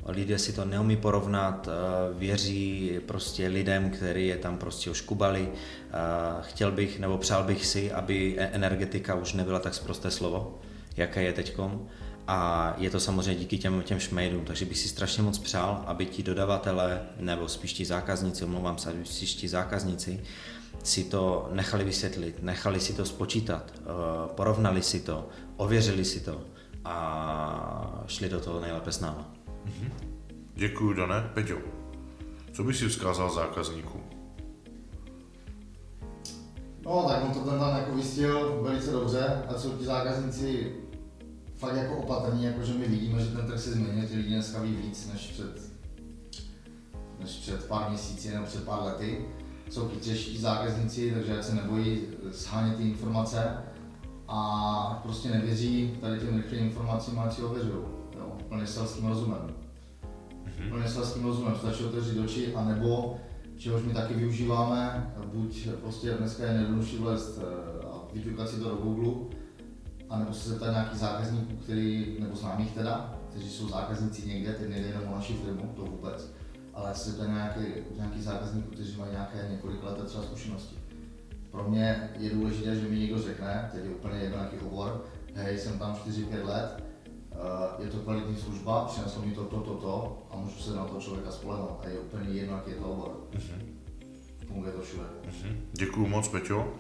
Lidé 0.07 0.39
si 0.39 0.53
to 0.53 0.65
neumí 0.65 0.97
porovnat, 0.97 1.69
eh, 1.69 2.15
věří 2.19 2.93
prostě 3.07 3.49
lidem, 3.49 3.91
kteří 3.91 4.27
je 4.27 4.37
tam 4.37 4.59
prostě 4.59 4.91
oškubali. 4.91 5.49
Eh, 5.49 5.93
chtěl 6.41 6.73
bych, 6.73 7.01
nebo 7.01 7.19
přál 7.19 7.45
bych 7.45 7.67
si, 7.67 7.93
aby 7.93 8.35
e- 8.39 8.47
energetika 8.47 9.15
už 9.15 9.33
nebyla 9.33 9.59
tak 9.59 9.75
zprosté 9.75 10.11
slovo, 10.11 10.59
jaké 10.97 11.23
je 11.23 11.33
teďkom. 11.33 11.89
A 12.27 12.75
je 12.79 12.91
to 12.91 13.01
samozřejmě 13.01 13.35
díky 13.35 13.59
těm, 13.59 13.83
těm 13.83 14.01
šmejdům, 14.01 14.45
takže 14.45 14.65
bych 14.65 14.79
si 14.79 14.89
strašně 14.89 15.23
moc 15.23 15.39
přál, 15.39 15.85
aby 15.87 16.07
ti 16.07 16.23
dodavatelé, 16.23 17.03
nebo 17.21 17.49
spíš 17.49 17.73
ti 17.73 17.85
zákazníci, 17.85 18.45
omlouvám 18.45 18.79
se, 18.79 18.95
spíš 19.05 19.35
ti 19.35 19.49
zákazníci, 19.49 20.21
si 20.85 21.05
to 21.05 21.49
nechali 21.53 21.85
vysvětlit, 21.85 22.43
nechali 22.43 22.81
si 22.81 22.93
to 22.93 23.05
spočítat, 23.05 23.73
eh, 23.77 23.83
porovnali 24.35 24.83
si 24.83 25.01
to, 25.01 25.29
ověřili 25.57 26.05
si 26.05 26.21
to 26.21 26.41
a 26.85 28.05
šli 28.07 28.29
do 28.29 28.41
toho 28.41 28.61
nejlépe 28.61 28.93
s 28.93 29.01
náma. 29.01 29.35
Mm-hmm. 29.67 29.91
Děkuji, 30.55 30.93
Dané. 30.93 31.31
Peťo, 31.35 31.59
co 32.53 32.65
bys 32.65 32.79
si 32.79 32.89
vzkázal 32.89 33.31
zákazníkům? 33.31 34.01
No, 36.85 37.05
tak 37.09 37.25
on 37.25 37.31
to 37.31 37.51
ten 37.51 37.59
tam 37.59 37.77
jako 37.77 37.95
vystihl 37.95 38.63
velice 38.63 38.91
dobře 38.91 39.43
a 39.49 39.59
jsou 39.59 39.71
ti 39.71 39.85
zákazníci 39.85 40.77
fakt 41.57 41.77
jako 41.77 41.97
opatrní, 41.97 42.45
jakože 42.45 42.73
my 42.73 42.89
vidíme, 42.89 43.23
že 43.23 43.31
ten 43.31 43.47
trh 43.47 43.61
se 43.61 43.73
změnil, 43.73 44.09
ty 44.09 44.17
lidi 44.17 44.29
dneska 44.29 44.63
ví 44.63 44.77
víc 44.77 45.11
než 45.13 45.21
před, 45.27 45.71
než 47.21 47.31
před 47.31 47.65
pár 47.65 47.91
měsíci 47.91 48.31
nebo 48.31 48.47
před 48.47 48.65
pár 48.65 48.83
lety 48.83 49.25
jsou 49.71 49.89
chytřejší 49.89 50.39
zákazníci, 50.39 51.11
takže 51.11 51.43
se 51.43 51.55
nebojí 51.55 52.01
shánět 52.33 52.77
ty 52.77 52.83
informace 52.83 53.57
a 54.29 55.01
prostě 55.03 55.31
nevěří 55.31 55.97
tady 56.01 56.21
těm 56.21 56.37
rychlým 56.37 56.65
informacím, 56.65 57.19
ať 57.19 57.33
si 57.33 57.43
ověřují, 57.43 57.85
jo, 58.17 58.37
plně 58.49 58.67
selským 58.67 59.07
rozumem. 59.07 59.41
Mm-hmm. 59.41 60.69
Plně 60.69 60.89
selským 60.89 61.25
rozumem, 61.25 61.57
stačí 61.57 61.85
otevřít 61.85 62.19
oči, 62.19 62.55
anebo 62.55 63.17
čehož 63.57 63.83
my 63.83 63.95
taky 63.95 64.15
využíváme, 64.15 65.15
buď 65.33 65.69
prostě 65.81 66.11
dneska 66.11 66.45
je 66.45 66.53
nejjednodušší 66.53 66.99
vlézt 66.99 67.39
eh, 67.43 67.87
a 67.87 68.03
vyťukat 68.13 68.49
si 68.49 68.57
to 68.57 68.69
do 68.69 68.77
Google, 68.77 69.37
anebo 70.11 70.33
se 70.33 70.49
zeptat 70.49 70.71
nějaký 70.71 70.99
zákazníků, 70.99 71.57
který, 71.57 72.17
nebo 72.21 72.37
známých 72.37 72.73
teda, 72.73 73.15
kteří 73.31 73.51
jsou 73.51 73.69
zákazníci 73.69 74.29
někde, 74.29 74.53
teď 74.53 74.69
nejde 74.69 74.89
jenom 74.89 75.13
o 75.13 75.15
naši 75.15 75.35
firmu, 75.35 75.73
to 75.77 75.83
vůbec, 75.83 76.33
ale 76.75 76.95
se 76.95 77.13
to 77.13 77.25
nějaký, 77.25 77.61
nějaký 77.97 78.23
zákazníků, 78.23 78.71
kteří 78.71 78.97
mají 78.97 79.13
nějaké 79.13 79.49
několik 79.51 79.83
let 79.83 80.05
třeba 80.07 80.23
zkušenosti. 80.23 80.77
Pro 81.51 81.69
mě 81.69 82.11
je 82.19 82.31
důležité, 82.31 82.77
že 82.77 82.89
mi 82.89 82.99
někdo 82.99 83.23
řekne, 83.23 83.71
teď 83.73 83.85
je 83.85 83.91
úplně 83.91 84.19
jedno 84.19 84.39
jaký 84.39 84.57
obor, 84.57 85.05
hej, 85.35 85.59
jsem 85.59 85.79
tam 85.79 85.95
4-5 85.95 86.45
let, 86.45 86.85
eh, 87.33 87.85
je 87.85 87.89
to 87.89 87.99
kvalitní 87.99 88.37
služba, 88.37 88.85
přineslo 88.85 89.23
mi 89.23 89.33
to, 89.33 89.45
to, 89.45 89.61
to, 89.61 89.75
to 89.75 90.23
a 90.31 90.37
můžu 90.37 90.59
se 90.59 90.77
na 90.77 90.85
toho 90.85 91.01
člověka 91.01 91.31
spolehnout 91.31 91.81
a 91.85 91.89
je 91.89 91.99
úplně 91.99 92.31
jedno, 92.31 92.57
jaký 92.57 92.71
je 92.71 92.77
to 92.77 92.85
obor. 92.85 93.29
Uh-huh. 93.33 93.63
Funguje 94.47 94.73
to 94.73 94.83
všude. 94.83 95.03
Uh-huh. 95.03 95.57
Děkuju 95.73 96.07
moc, 96.07 96.29
Peťo. 96.29 96.75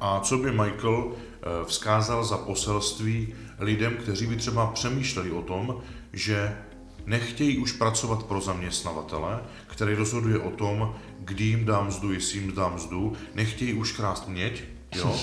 A 0.00 0.20
co 0.20 0.38
by 0.38 0.50
Michael 0.50 1.12
eh, 1.12 1.64
vzkázal 1.64 2.24
za 2.24 2.38
poselství 2.38 3.34
lidem, 3.58 3.96
kteří 3.96 4.26
by 4.26 4.36
třeba 4.36 4.66
přemýšleli 4.66 5.30
o 5.30 5.42
tom, 5.42 5.80
že 6.12 6.56
nechtějí 7.08 7.58
už 7.58 7.72
pracovat 7.72 8.22
pro 8.22 8.40
zaměstnavatele, 8.40 9.40
který 9.66 9.94
rozhoduje 9.94 10.38
o 10.38 10.50
tom, 10.50 10.94
kdy 11.18 11.44
jim 11.44 11.64
dám 11.64 11.86
mzdu, 11.86 12.12
jestli 12.12 12.38
jim 12.38 12.54
dám 12.54 12.74
mzdu, 12.74 13.12
nechtějí 13.34 13.72
už 13.72 13.92
krást 13.92 14.28
měď, 14.28 14.62
jo? 14.94 15.20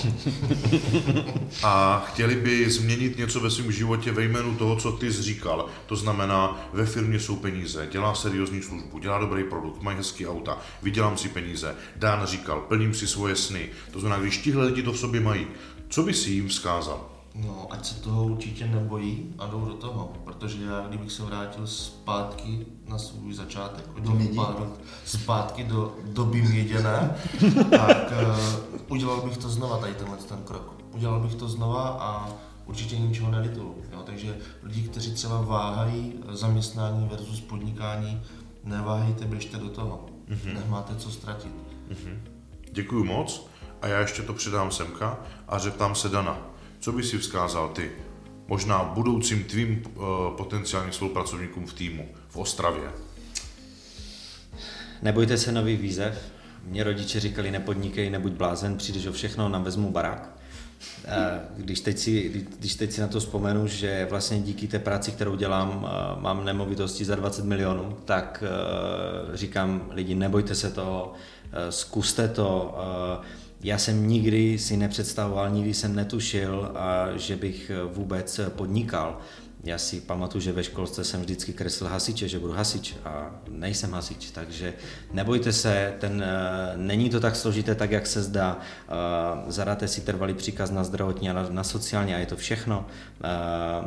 A 1.62 2.04
chtěli 2.08 2.34
by 2.34 2.70
změnit 2.70 3.18
něco 3.18 3.40
ve 3.40 3.50
svém 3.50 3.72
životě 3.72 4.12
ve 4.12 4.24
jménu 4.24 4.54
toho, 4.54 4.76
co 4.76 4.92
ty 4.92 5.12
jsi 5.12 5.22
říkal. 5.22 5.66
To 5.86 5.96
znamená, 5.96 6.68
ve 6.72 6.86
firmě 6.86 7.20
jsou 7.20 7.36
peníze, 7.36 7.88
dělá 7.92 8.14
seriózní 8.14 8.62
službu, 8.62 8.98
dělá 8.98 9.18
dobrý 9.18 9.44
produkt, 9.44 9.82
mají 9.82 9.96
hezký 9.96 10.26
auta, 10.26 10.58
vydělám 10.82 11.16
si 11.16 11.28
peníze. 11.28 11.76
Dán 11.96 12.26
říkal, 12.26 12.60
plním 12.60 12.94
si 12.94 13.06
svoje 13.06 13.36
sny. 13.36 13.68
To 13.90 14.00
znamená, 14.00 14.22
když 14.22 14.38
tihle 14.38 14.66
lidi 14.66 14.82
to 14.82 14.92
v 14.92 14.98
sobě 14.98 15.20
mají, 15.20 15.46
co 15.88 16.02
by 16.02 16.14
si 16.14 16.30
jim 16.30 16.48
vzkázal? 16.48 17.15
No, 17.44 17.66
ať 17.70 17.86
se 17.86 17.94
toho 17.94 18.24
určitě 18.24 18.66
nebojí 18.66 19.34
a 19.38 19.46
jdou 19.46 19.64
do 19.64 19.74
toho, 19.74 20.12
protože 20.24 20.64
já, 20.64 20.88
kdybych 20.88 21.12
se 21.12 21.22
vrátil 21.22 21.66
zpátky 21.66 22.66
na 22.88 22.98
svůj 22.98 23.34
začátek, 23.34 23.84
o 23.96 24.00
těch 24.00 24.34
pár 24.34 24.54
zpátky 25.04 25.64
do 25.64 25.94
doby 26.04 26.42
měděné, 26.42 27.16
tak 27.70 28.12
uh, 28.12 28.80
udělal 28.88 29.20
bych 29.20 29.36
to 29.36 29.48
znova, 29.48 29.78
tady 29.78 29.94
tenhle 29.94 30.16
ten 30.16 30.38
krok. 30.44 30.74
Udělal 30.94 31.20
bych 31.20 31.34
to 31.34 31.48
znova 31.48 31.88
a 31.88 32.28
určitě 32.66 32.98
ničeho 32.98 33.30
nelituju. 33.30 33.74
Jo? 33.92 34.02
Takže 34.06 34.38
lidi, 34.62 34.88
kteří 34.88 35.14
třeba 35.14 35.40
váhají 35.40 36.14
zaměstnání 36.32 37.08
versus 37.08 37.40
podnikání, 37.40 38.22
neváhejte, 38.64 39.24
běžte 39.24 39.56
do 39.56 39.68
toho. 39.68 40.06
Mm-hmm. 40.28 40.54
Nemáte 40.54 40.96
co 40.96 41.10
ztratit. 41.10 41.52
Mm-hmm. 41.90 42.18
Děkuji 42.72 43.04
moc 43.04 43.46
a 43.82 43.86
já 43.86 44.00
ještě 44.00 44.22
to 44.22 44.34
předám 44.34 44.70
semka 44.70 45.18
a 45.48 45.58
zeptám 45.58 45.94
se 45.94 46.08
Dana. 46.08 46.55
Co 46.80 46.92
by 46.92 47.02
si 47.02 47.18
vzkázal 47.18 47.68
ty? 47.68 47.90
Možná 48.48 48.84
budoucím 48.84 49.44
tvým 49.44 49.82
uh, 49.86 50.04
potenciálním 50.36 50.92
spolupracovníkům 50.92 51.66
v 51.66 51.72
týmu 51.72 52.08
v 52.28 52.36
Ostravě. 52.36 52.90
Nebojte 55.02 55.38
se 55.38 55.52
nový 55.52 55.76
výzev. 55.76 56.32
Mě 56.64 56.84
rodiče 56.84 57.20
říkali, 57.20 57.50
nepodnikej, 57.50 58.10
nebuď 58.10 58.32
blázen, 58.32 58.76
přijdeš 58.76 59.06
o 59.06 59.12
všechno, 59.12 59.48
nám 59.48 59.64
vezmu 59.64 59.90
barák. 59.90 60.36
Když 61.56 61.80
teď, 61.80 61.98
si, 61.98 62.46
když 62.58 62.74
teď 62.74 62.92
si 62.92 63.00
na 63.00 63.08
to 63.08 63.20
vzpomenu, 63.20 63.66
že 63.66 64.06
vlastně 64.10 64.40
díky 64.40 64.68
té 64.68 64.78
práci, 64.78 65.12
kterou 65.12 65.36
dělám, 65.36 65.88
eh, 65.88 66.20
mám 66.20 66.44
nemovitosti 66.44 67.04
za 67.04 67.14
20 67.14 67.44
milionů, 67.44 67.96
tak 68.04 68.44
eh, 68.46 69.36
říkám 69.36 69.88
lidi, 69.90 70.14
nebojte 70.14 70.54
se 70.54 70.70
toho, 70.70 71.12
zkuste 71.70 72.28
to, 72.28 72.74
já 73.66 73.78
jsem 73.78 74.08
nikdy 74.08 74.58
si 74.58 74.76
nepředstavoval, 74.76 75.50
nikdy 75.50 75.74
jsem 75.74 75.94
netušil, 75.94 76.72
že 77.16 77.36
bych 77.36 77.70
vůbec 77.92 78.40
podnikal. 78.48 79.18
Já 79.64 79.78
si 79.78 80.00
pamatuju, 80.00 80.42
že 80.42 80.52
ve 80.52 80.64
školce 80.64 81.04
jsem 81.04 81.20
vždycky 81.20 81.52
kreslil 81.52 81.90
hasiče, 81.90 82.28
že 82.28 82.38
budu 82.38 82.52
hasič 82.52 82.94
a 83.04 83.30
nejsem 83.50 83.92
hasič, 83.92 84.30
takže 84.30 84.74
nebojte 85.12 85.52
se, 85.52 85.94
ten, 85.98 86.22
e, 86.22 86.72
není 86.76 87.10
to 87.10 87.20
tak 87.20 87.36
složité, 87.36 87.74
tak 87.74 87.90
jak 87.90 88.06
se 88.06 88.22
zdá. 88.22 88.60
Zadáte 89.48 89.88
si 89.88 90.00
trvalý 90.00 90.34
příkaz 90.34 90.70
na 90.70 90.84
zdravotní 90.84 91.30
a 91.30 91.48
na, 91.50 91.64
sociální 91.64 92.14
a 92.14 92.18
je 92.18 92.26
to 92.26 92.36
všechno. 92.36 92.86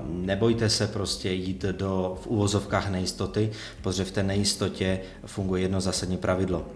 Nebojte 0.10 0.70
se 0.70 0.88
prostě 0.88 1.32
jít 1.32 1.62
do 1.62 2.18
v 2.22 2.28
uvozovkách 2.28 2.90
nejistoty, 2.90 3.52
protože 3.82 4.06
v 4.06 4.12
té 4.12 4.24
nejistotě 4.24 5.00
funguje 5.26 5.62
jedno 5.62 5.82
zásadní 5.82 6.18
pravidlo. 6.18 6.68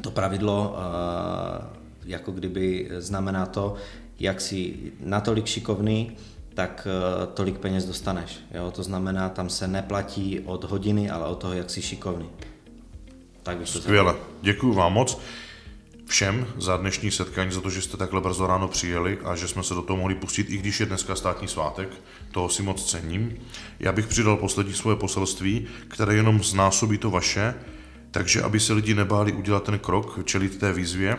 To 0.00 0.10
pravidlo 0.10 0.76
jako 2.04 2.32
kdyby 2.32 2.88
znamená 2.98 3.46
to, 3.46 3.74
jak 4.20 4.40
si 4.40 4.74
natolik 5.00 5.46
šikovný, 5.46 6.12
tak 6.54 6.86
eh, 6.90 7.26
tolik 7.34 7.58
peněz 7.58 7.84
dostaneš. 7.84 8.38
Jo? 8.54 8.70
To 8.70 8.82
znamená, 8.82 9.28
tam 9.28 9.48
se 9.48 9.68
neplatí 9.68 10.40
od 10.40 10.64
hodiny, 10.64 11.10
ale 11.10 11.26
od 11.26 11.34
toho, 11.34 11.52
jak 11.52 11.70
jsi 11.70 11.82
šikovný. 11.82 12.28
Tak 13.42 13.56
bych 13.56 13.70
to 13.70 13.80
Skvěle, 13.80 14.14
děkuji 14.42 14.72
vám 14.72 14.92
moc. 14.92 15.18
všem 16.06 16.46
za 16.58 16.76
dnešní 16.76 17.10
setkání, 17.10 17.52
za 17.52 17.60
to, 17.60 17.70
že 17.70 17.82
jste 17.82 17.96
takhle 17.96 18.20
brzo 18.20 18.46
ráno 18.46 18.68
přijeli 18.68 19.18
a 19.24 19.36
že 19.36 19.48
jsme 19.48 19.62
se 19.62 19.74
do 19.74 19.82
toho 19.82 19.96
mohli 19.96 20.14
pustit, 20.14 20.50
i 20.50 20.56
když 20.56 20.80
je 20.80 20.86
dneska 20.86 21.16
státní 21.16 21.48
svátek. 21.48 21.88
Toho 22.32 22.48
si 22.48 22.62
moc 22.62 22.90
cením. 22.90 23.36
Já 23.80 23.92
bych 23.92 24.06
přidal 24.06 24.36
poslední 24.36 24.74
svoje 24.74 24.96
poselství, 24.96 25.66
které 25.88 26.14
jenom 26.14 26.42
znásobí 26.42 26.98
to 26.98 27.10
vaše, 27.10 27.54
takže 28.12 28.42
aby 28.42 28.60
se 28.60 28.72
lidi 28.72 28.94
nebáli 28.94 29.32
udělat 29.32 29.64
ten 29.64 29.78
krok, 29.78 30.20
čelit 30.24 30.58
té 30.58 30.72
výzvě, 30.72 31.18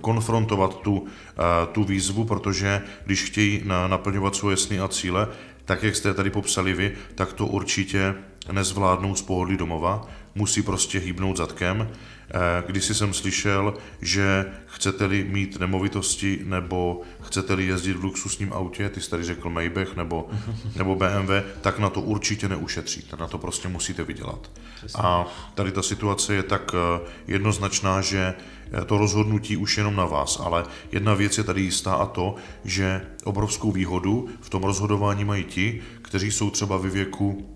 konfrontovat 0.00 0.80
tu, 0.80 1.06
eh, 1.06 1.66
tu 1.72 1.84
výzvu, 1.84 2.24
protože 2.24 2.82
když 3.04 3.22
chtějí 3.24 3.62
naplňovat 3.86 4.36
svoje 4.36 4.56
sny 4.56 4.80
a 4.80 4.88
cíle, 4.88 5.28
tak 5.64 5.82
jak 5.82 5.96
jste 5.96 6.14
tady 6.14 6.30
popsali 6.30 6.72
vy, 6.72 6.92
tak 7.14 7.32
to 7.32 7.46
určitě 7.46 8.14
nezvládnou 8.52 9.14
z 9.14 9.22
pohodlí 9.22 9.56
domova, 9.56 10.08
musí 10.34 10.62
prostě 10.62 10.98
hýbnout 10.98 11.36
zadkem. 11.36 11.88
Eh, 12.30 12.64
když 12.66 12.84
jsem 12.84 13.14
slyšel, 13.14 13.74
že 14.02 14.46
chcete-li 14.66 15.24
mít 15.24 15.60
nemovitosti 15.60 16.40
nebo 16.44 17.02
chcete-li 17.22 17.66
jezdit 17.66 17.92
v 17.92 18.04
luxusním 18.04 18.52
autě, 18.52 18.88
ty 18.88 19.00
jsi 19.00 19.10
tady 19.10 19.24
řekl 19.24 19.50
Maybach 19.50 19.96
nebo, 19.96 20.28
nebo 20.76 20.96
BMW, 20.96 21.30
tak 21.60 21.78
na 21.78 21.90
to 21.90 22.00
určitě 22.00 22.48
neušetříte, 22.48 23.16
na 23.16 23.26
to 23.26 23.38
prostě 23.38 23.68
musíte 23.68 24.04
vydělat. 24.04 24.50
A 24.94 25.26
tady 25.54 25.72
ta 25.72 25.82
situace 25.82 26.34
je 26.34 26.42
tak 26.42 26.74
eh, 26.74 27.00
jednoznačná, 27.26 28.00
že 28.00 28.34
eh, 28.72 28.84
to 28.84 28.98
rozhodnutí 28.98 29.56
už 29.56 29.78
jenom 29.78 29.96
na 29.96 30.04
vás, 30.04 30.40
ale 30.44 30.64
jedna 30.92 31.14
věc 31.14 31.38
je 31.38 31.44
tady 31.44 31.60
jistá 31.60 31.94
a 31.94 32.06
to, 32.06 32.34
že 32.64 33.06
obrovskou 33.24 33.72
výhodu 33.72 34.28
v 34.40 34.50
tom 34.50 34.62
rozhodování 34.62 35.24
mají 35.24 35.44
ti, 35.44 35.82
kteří 36.02 36.32
jsou 36.32 36.50
třeba 36.50 36.76
ve 36.76 36.90
věku 36.90 37.55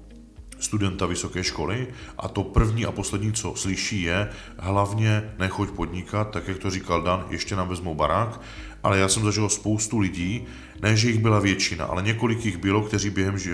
studenta 0.61 1.07
vysoké 1.07 1.45
školy 1.45 1.89
a 2.19 2.29
to 2.29 2.43
první 2.43 2.87
a 2.87 2.93
poslední, 2.93 3.33
co 3.33 3.55
slyší, 3.57 4.03
je 4.03 4.29
hlavně 4.59 5.33
nechoď 5.39 5.71
podnikat, 5.71 6.31
tak 6.31 6.49
jak 6.49 6.59
to 6.59 6.71
říkal 6.71 7.03
Dan, 7.03 7.25
ještě 7.31 7.57
nám 7.57 7.69
vezmou 7.69 7.95
barák, 7.95 8.41
ale 8.83 8.99
já 8.99 9.09
jsem 9.09 9.23
zažil 9.23 9.49
spoustu 9.49 9.99
lidí, 9.99 10.47
ne, 10.83 10.97
že 10.97 11.09
jich 11.09 11.19
byla 11.19 11.41
většina, 11.41 11.85
ale 11.85 12.03
několik 12.03 12.45
jich 12.45 12.57
bylo, 12.57 12.83
kteří 12.83 13.11
během 13.11 13.39
že, 13.39 13.51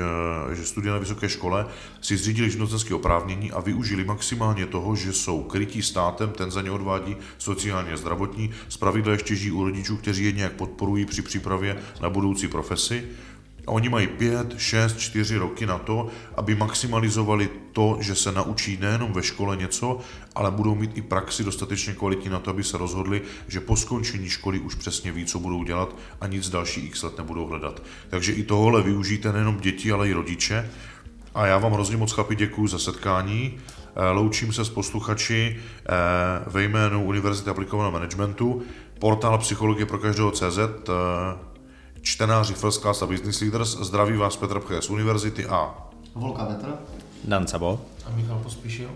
studia 0.62 0.92
na 0.92 0.98
vysoké 1.00 1.28
škole 1.28 1.66
si 2.00 2.16
zřídili 2.16 2.50
živnostenské 2.50 2.94
oprávnění 2.94 3.52
a 3.52 3.60
využili 3.60 4.04
maximálně 4.04 4.66
toho, 4.66 4.96
že 4.96 5.12
jsou 5.12 5.42
krytí 5.42 5.82
státem, 5.82 6.30
ten 6.30 6.50
za 6.50 6.62
ně 6.62 6.70
odvádí 6.70 7.16
sociálně 7.38 7.92
a 7.92 7.96
zdravotní, 7.96 8.50
zpravidla 8.68 9.12
ještě 9.12 9.36
žijí 9.36 9.50
u 9.52 9.64
rodičů, 9.64 9.96
kteří 9.96 10.24
je 10.24 10.32
nějak 10.32 10.52
podporují 10.52 11.04
při 11.04 11.22
přípravě 11.22 11.76
na 12.00 12.10
budoucí 12.10 12.48
profesi 12.48 13.04
a 13.66 13.70
oni 13.70 13.88
mají 13.88 14.06
pět, 14.06 14.54
šest, 14.58 14.98
čtyři 14.98 15.36
roky 15.36 15.66
na 15.66 15.78
to, 15.78 16.08
aby 16.34 16.54
maximalizovali 16.54 17.50
to, 17.72 17.98
že 18.00 18.14
se 18.14 18.32
naučí 18.32 18.78
nejenom 18.80 19.12
ve 19.12 19.22
škole 19.22 19.56
něco, 19.56 19.98
ale 20.34 20.50
budou 20.50 20.74
mít 20.74 20.98
i 20.98 21.02
praxi 21.02 21.44
dostatečně 21.44 21.92
kvalitní 21.92 22.30
na 22.30 22.38
to, 22.38 22.50
aby 22.50 22.64
se 22.64 22.78
rozhodli, 22.78 23.22
že 23.48 23.60
po 23.60 23.76
skončení 23.76 24.28
školy 24.28 24.58
už 24.58 24.74
přesně 24.74 25.12
ví, 25.12 25.24
co 25.24 25.38
budou 25.38 25.64
dělat 25.64 25.96
a 26.20 26.26
nic 26.26 26.50
další 26.50 26.80
x 26.86 27.02
let 27.02 27.18
nebudou 27.18 27.46
hledat. 27.46 27.82
Takže 28.08 28.32
i 28.32 28.42
tohle 28.42 28.82
využijte 28.82 29.32
nejenom 29.32 29.56
děti, 29.60 29.92
ale 29.92 30.08
i 30.08 30.12
rodiče. 30.12 30.70
A 31.34 31.46
já 31.46 31.58
vám 31.58 31.72
hrozně 31.72 31.96
moc 31.96 32.12
chlapi 32.12 32.36
děkuji 32.36 32.66
za 32.66 32.78
setkání. 32.78 33.58
Eh, 33.96 34.10
loučím 34.10 34.52
se 34.52 34.64
s 34.64 34.68
posluchači 34.68 35.56
eh, 35.56 35.92
ve 36.46 36.62
jménu 36.62 37.04
Univerzity 37.04 37.50
aplikovaného 37.50 37.92
managementu. 37.92 38.62
Portál 38.98 39.38
Psychologie 39.38 39.86
pro 39.86 39.98
každého 39.98 40.30
CZ 40.30 40.58
čtenáři 42.06 42.54
First 42.54 42.80
Class 42.80 43.02
a 43.02 43.06
Business 43.06 43.40
Leaders. 43.40 43.68
Zdraví 43.68 44.16
vás 44.16 44.36
Petr 44.36 44.60
Pche 44.60 44.82
z 44.82 44.90
Univerzity 44.90 45.46
a 45.46 45.88
Volka 46.14 46.44
Vetr. 46.44 46.74
Dan 47.24 47.46
Sabo. 47.46 47.80
A 48.06 48.10
Michal 48.10 48.38
Pospíšil. 48.42 48.88